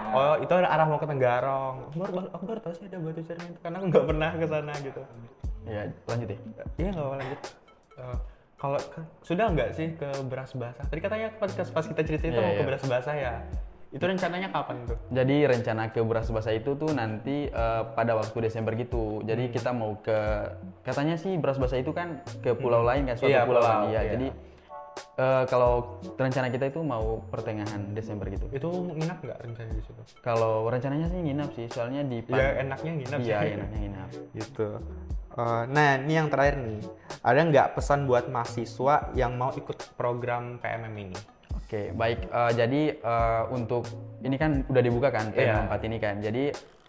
Oh, 0.09 0.39
itu 0.39 0.53
ada 0.53 0.69
arah 0.69 0.87
mau 0.87 0.97
ke 0.97 1.05
Tenggarong. 1.05 1.91
Aku 1.91 1.97
baru, 1.99 2.13
aku 2.31 2.43
baru 2.47 2.61
tahu 2.63 2.73
sih 2.73 2.87
ada 2.87 2.99
batu 2.99 3.21
cermin 3.21 3.51
itu 3.51 3.59
karena 3.59 3.77
aku 3.77 3.87
nggak 3.91 4.07
pernah 4.07 4.31
ke 4.33 4.47
sana 4.47 4.73
gitu. 4.79 5.03
ya, 5.67 5.83
lanjut 6.07 6.29
ya. 6.31 6.39
Iya 6.79 6.89
nggak 6.95 7.05
apa 7.05 7.17
lanjut. 7.19 7.41
Eh, 7.99 8.19
kalau 8.57 8.79
ke- 8.81 9.07
sudah 9.21 9.45
nggak 9.51 9.71
sih 9.75 9.87
ke 9.93 10.09
beras 10.25 10.51
basah? 10.55 10.87
Tadi 10.87 11.01
katanya 11.03 11.29
pas, 11.35 11.51
pas 11.51 11.85
kita 11.85 12.01
cerita 12.01 12.25
itu 12.25 12.33
Iya, 12.33 12.41
mau 12.41 12.53
ke 12.53 12.57
iya. 12.57 12.67
beras 12.67 12.85
basah 12.85 13.15
ya. 13.15 13.35
Itu 13.89 14.05
rencananya 14.05 14.49
kapan 14.49 14.85
tuh? 14.85 14.99
Jadi 15.11 15.37
rencana 15.45 15.89
ke 15.89 16.01
beras 16.01 16.29
basah 16.29 16.53
itu 16.53 16.73
tuh 16.73 16.91
nanti 16.91 17.49
eh, 17.49 17.83
pada 17.93 18.15
waktu 18.15 18.39
Desember 18.41 18.73
gitu. 18.73 19.19
Hmm. 19.19 19.27
Jadi 19.27 19.45
kita 19.51 19.71
mau 19.73 19.99
ke 19.99 20.17
katanya 20.83 21.17
sih 21.17 21.35
beras 21.35 21.59
basah 21.59 21.77
itu 21.77 21.91
kan 21.91 22.23
ke 22.39 22.55
pulau 22.55 22.81
lain 22.81 23.05
kan 23.05 23.17
suatu 23.17 23.29
Iya, 23.29 23.43
pulau, 23.45 23.61
pulau, 23.61 23.83
Iya. 23.85 24.01
iya. 24.01 24.11
Jadi 24.15 24.29
eh, 25.15 25.45
kalau 25.47 25.73
rencana 26.15 26.49
kita 26.49 26.69
itu 26.69 26.81
mau 26.81 27.23
pertengahan 27.25 27.93
Desember 27.93 28.27
gitu. 28.29 28.47
Itu 28.49 28.69
nginap 28.89 29.19
nggak 29.19 29.39
rencananya 29.41 29.75
di 29.75 29.85
situ? 29.85 30.03
Kalau 30.19 30.65
rencananya 30.65 31.07
sih 31.07 31.21
nginap 31.21 31.51
sih, 31.53 31.67
soalnya 31.69 32.03
di 32.03 32.19
pan- 32.21 32.37
Ya 32.37 32.49
enaknya 32.59 32.93
nginap 32.95 33.19
Iya, 33.19 33.39
sih. 33.39 33.51
enaknya 33.55 33.79
nginap. 33.81 34.09
gitu. 34.39 34.69
Eh, 35.33 35.63
nah, 35.69 35.91
ini 35.97 36.13
yang 36.15 36.29
terakhir 36.29 36.57
nih. 36.57 36.81
Ada 37.21 37.41
nggak 37.45 37.69
pesan 37.73 38.05
buat 38.05 38.27
mahasiswa 38.27 38.95
yang 39.13 39.35
mau 39.35 39.51
ikut 39.51 39.95
program 39.95 40.59
PMM 40.59 40.95
ini? 40.97 41.19
Oke, 41.55 41.93
baik. 41.93 42.27
Eh, 42.27 42.53
jadi 42.55 42.83
eh, 42.97 43.43
untuk 43.49 43.85
ini 44.21 44.35
kan 44.35 44.65
udah 44.65 44.81
dibuka 44.81 45.09
kan 45.09 45.31
Iya. 45.31 45.69
PM4 45.69 45.81
ini 45.85 45.97
kan. 45.97 46.15
Jadi 46.19 46.45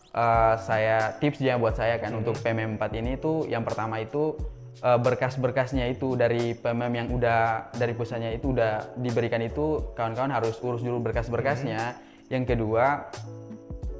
eh, 0.09 0.53
saya 0.57 1.13
tipsnya 1.15 1.55
buat 1.55 1.73
saya 1.73 1.97
kan 1.97 2.15
untuk 2.15 2.33
PM4 2.35 2.81
ini 2.95 3.13
tuh 3.15 3.45
yang 3.45 3.61
pertama 3.61 3.99
itu 3.99 4.33
berkas-berkasnya 4.79 5.91
itu 5.91 6.15
dari 6.15 6.55
PMM 6.55 6.93
yang 6.95 7.07
udah 7.11 7.73
dari 7.75 7.91
pusatnya 7.91 8.31
itu 8.31 8.55
udah 8.55 8.95
diberikan 8.95 9.43
itu 9.43 9.91
kawan-kawan 9.97 10.31
harus 10.31 10.55
urus 10.63 10.79
dulu 10.85 11.11
berkas-berkasnya. 11.11 11.99
Yang 12.29 12.55
kedua 12.55 13.09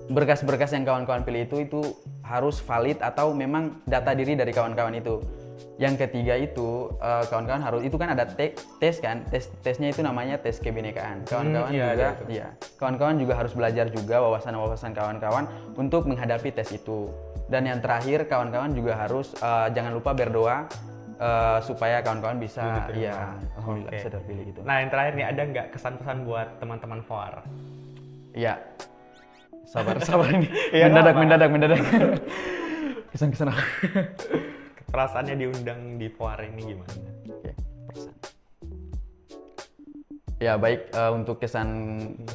berkas-berkas 0.10 0.74
yang 0.74 0.88
kawan-kawan 0.88 1.22
pilih 1.22 1.46
itu 1.46 1.58
itu 1.66 1.82
harus 2.26 2.62
valid 2.62 2.98
atau 3.02 3.34
memang 3.34 3.82
data 3.86 4.14
diri 4.14 4.38
dari 4.38 4.54
kawan-kawan 4.54 4.98
itu. 4.98 5.22
Yang 5.80 6.08
ketiga 6.08 6.36
itu 6.36 6.92
eh, 7.00 7.24
kawan-kawan 7.32 7.64
harus 7.64 7.82
itu 7.88 7.96
kan 7.96 8.12
ada 8.12 8.28
te- 8.28 8.56
tes 8.84 9.00
kan, 9.00 9.24
tes 9.32 9.48
tesnya 9.64 9.96
itu 9.96 10.04
namanya 10.04 10.36
tes 10.40 10.60
kebinekaan. 10.60 11.24
Kawan-kawan 11.24 11.72
iya, 11.72 11.96
juga, 11.96 12.08
itu. 12.12 12.24
iya, 12.36 12.48
kawan-kawan 12.76 13.16
juga 13.16 13.34
harus 13.40 13.52
belajar 13.56 13.86
juga 13.88 14.20
wawasan-wawasan 14.20 14.92
kawan-kawan 14.92 15.48
untuk 15.80 16.04
menghadapi 16.04 16.52
tes 16.52 16.70
itu. 16.76 17.08
Dan 17.50 17.66
yang 17.66 17.80
terakhir 17.80 18.28
kawan-kawan 18.28 18.76
juga 18.76 19.00
harus 19.00 19.32
eh, 19.40 19.68
jangan 19.72 19.96
lupa 19.96 20.12
berdoa 20.12 20.68
eh, 21.16 21.60
supaya 21.64 22.04
kawan-kawan 22.04 22.44
bisa, 22.44 22.86
Diterima. 22.86 23.00
iya, 23.00 23.16
alhamdulillah 23.56 23.92
Oke. 23.92 23.98
bisa 24.04 24.10
terpilih 24.12 24.44
gitu. 24.52 24.60
Nah, 24.68 24.76
yang 24.84 24.90
terakhir 24.92 25.14
nih 25.16 25.26
ada 25.32 25.42
nggak 25.48 25.68
kesan-pesan 25.76 26.18
buat 26.28 26.48
teman-teman 26.60 27.00
FOAR? 27.08 27.40
Iya. 28.36 28.60
Sabar, 29.70 29.96
sabar 30.08 30.28
ini. 30.34 30.50
Iya, 30.74 30.90
mendadak, 30.90 31.14
apa-apa. 31.14 31.22
mendadak, 31.24 31.50
mendadak. 31.50 31.80
Kesan-kesan 33.14 33.48
apa? 33.50 33.64
Perasaannya 34.90 35.36
diundang 35.38 36.02
di 36.02 36.10
FOAR 36.10 36.42
ini 36.50 36.62
gimana? 36.74 36.94
Oke, 37.30 37.52
persen. 37.86 38.14
Ya 40.40 40.56
baik 40.56 40.96
eh, 40.96 41.12
untuk 41.12 41.44
kesan 41.44 41.68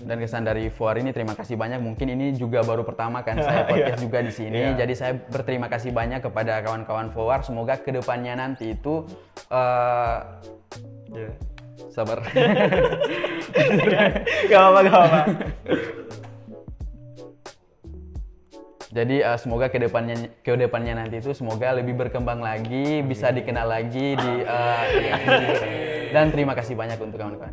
dan 0.04 0.20
kesan 0.20 0.44
dari 0.44 0.68
Fuar 0.68 1.00
ini 1.00 1.08
terima 1.16 1.32
kasih 1.32 1.56
banyak. 1.56 1.80
Mungkin 1.80 2.12
ini 2.12 2.36
juga 2.36 2.60
baru 2.60 2.84
pertama 2.84 3.24
kan 3.24 3.40
saya 3.40 3.64
podcast 3.72 4.04
juga 4.04 4.20
di 4.20 4.28
sini. 4.28 4.60
Iya. 4.60 4.84
Jadi 4.84 4.92
saya 4.92 5.12
berterima 5.16 5.72
kasih 5.72 5.88
banyak 5.88 6.20
kepada 6.20 6.60
kawan-kawan 6.60 7.08
Fuar. 7.16 7.40
Semoga 7.40 7.80
ke 7.80 7.96
depannya 7.96 8.36
nanti 8.36 8.76
itu 8.76 9.08
eh, 9.48 10.16
Ya. 11.14 11.30
sabar. 11.88 12.20
gak 14.52 14.62
apa 14.68 14.78
gak 14.84 14.98
apa. 15.00 15.20
Jadi 18.94 19.26
eh, 19.26 19.38
semoga 19.42 19.66
ke 19.66 19.82
depannya 19.82 20.30
ke 20.46 20.54
depannya 20.54 21.02
nanti 21.02 21.18
itu 21.18 21.34
semoga 21.34 21.74
lebih 21.74 21.98
berkembang 21.98 22.38
lagi, 22.38 23.02
bisa 23.02 23.34
dikenal 23.34 23.66
lagi 23.66 24.14
di 24.14 24.32
eh, 24.46 24.84
ya. 25.02 25.14
Dan 26.14 26.30
terima 26.30 26.54
kasih 26.54 26.78
banyak 26.78 26.94
untuk 27.02 27.18
kawan-kawan. 27.18 27.50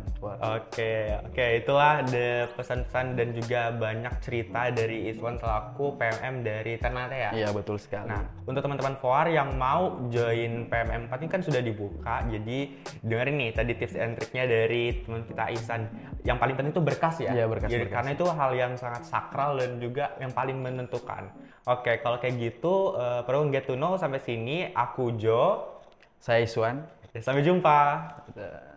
Oke, 0.54 1.18
oke 1.18 1.46
itulah 1.58 2.06
the 2.06 2.46
pesan-pesan 2.54 3.18
dan 3.18 3.34
juga 3.34 3.74
banyak 3.74 4.14
cerita 4.22 4.70
dari 4.70 5.10
Iswan 5.10 5.34
selaku 5.34 5.98
PMM 5.98 6.46
dari 6.46 6.78
Ternate 6.78 7.18
ya. 7.18 7.30
Iya 7.34 7.48
betul 7.50 7.82
sekali. 7.82 8.06
Nah, 8.06 8.22
untuk 8.46 8.62
teman-teman 8.62 8.94
FOAR 9.02 9.34
yang 9.34 9.58
mau 9.58 10.06
join 10.14 10.70
PMM 10.70 11.10
4 11.10 11.26
ini 11.26 11.30
kan 11.34 11.42
sudah 11.42 11.58
dibuka. 11.58 12.22
Jadi 12.30 12.78
dengerin 13.02 13.36
nih 13.42 13.50
tadi 13.50 13.72
tips 13.74 13.98
and 13.98 14.14
triknya 14.14 14.46
dari 14.46 15.02
teman 15.02 15.26
kita 15.26 15.44
Ihsan. 15.58 15.80
Yang 16.22 16.38
paling 16.38 16.54
penting 16.54 16.72
itu 16.78 16.84
berkas 16.86 17.18
ya. 17.18 17.34
Iya, 17.34 17.50
berkas, 17.50 17.66
Jadi, 17.66 17.82
berkas. 17.82 17.96
Karena 17.98 18.10
itu 18.14 18.26
hal 18.30 18.50
yang 18.54 18.72
sangat 18.78 19.02
sakral 19.10 19.58
dan 19.58 19.82
juga 19.82 20.14
yang 20.22 20.30
paling 20.30 20.62
menentukan. 20.62 21.34
Oke, 21.66 21.98
kalau 21.98 22.22
kayak 22.22 22.38
gitu 22.38 22.94
uh, 22.94 23.26
perlu 23.26 23.50
get 23.50 23.66
to 23.66 23.74
know 23.74 23.98
sampai 23.98 24.22
sini. 24.22 24.70
Aku 24.70 25.18
Jo. 25.18 25.66
Saya 26.22 26.46
Iswan. 26.46 27.01
Ya, 27.12 27.20
Sampai 27.20 27.44
jumpa. 27.44 28.08
Eh, 28.36 28.72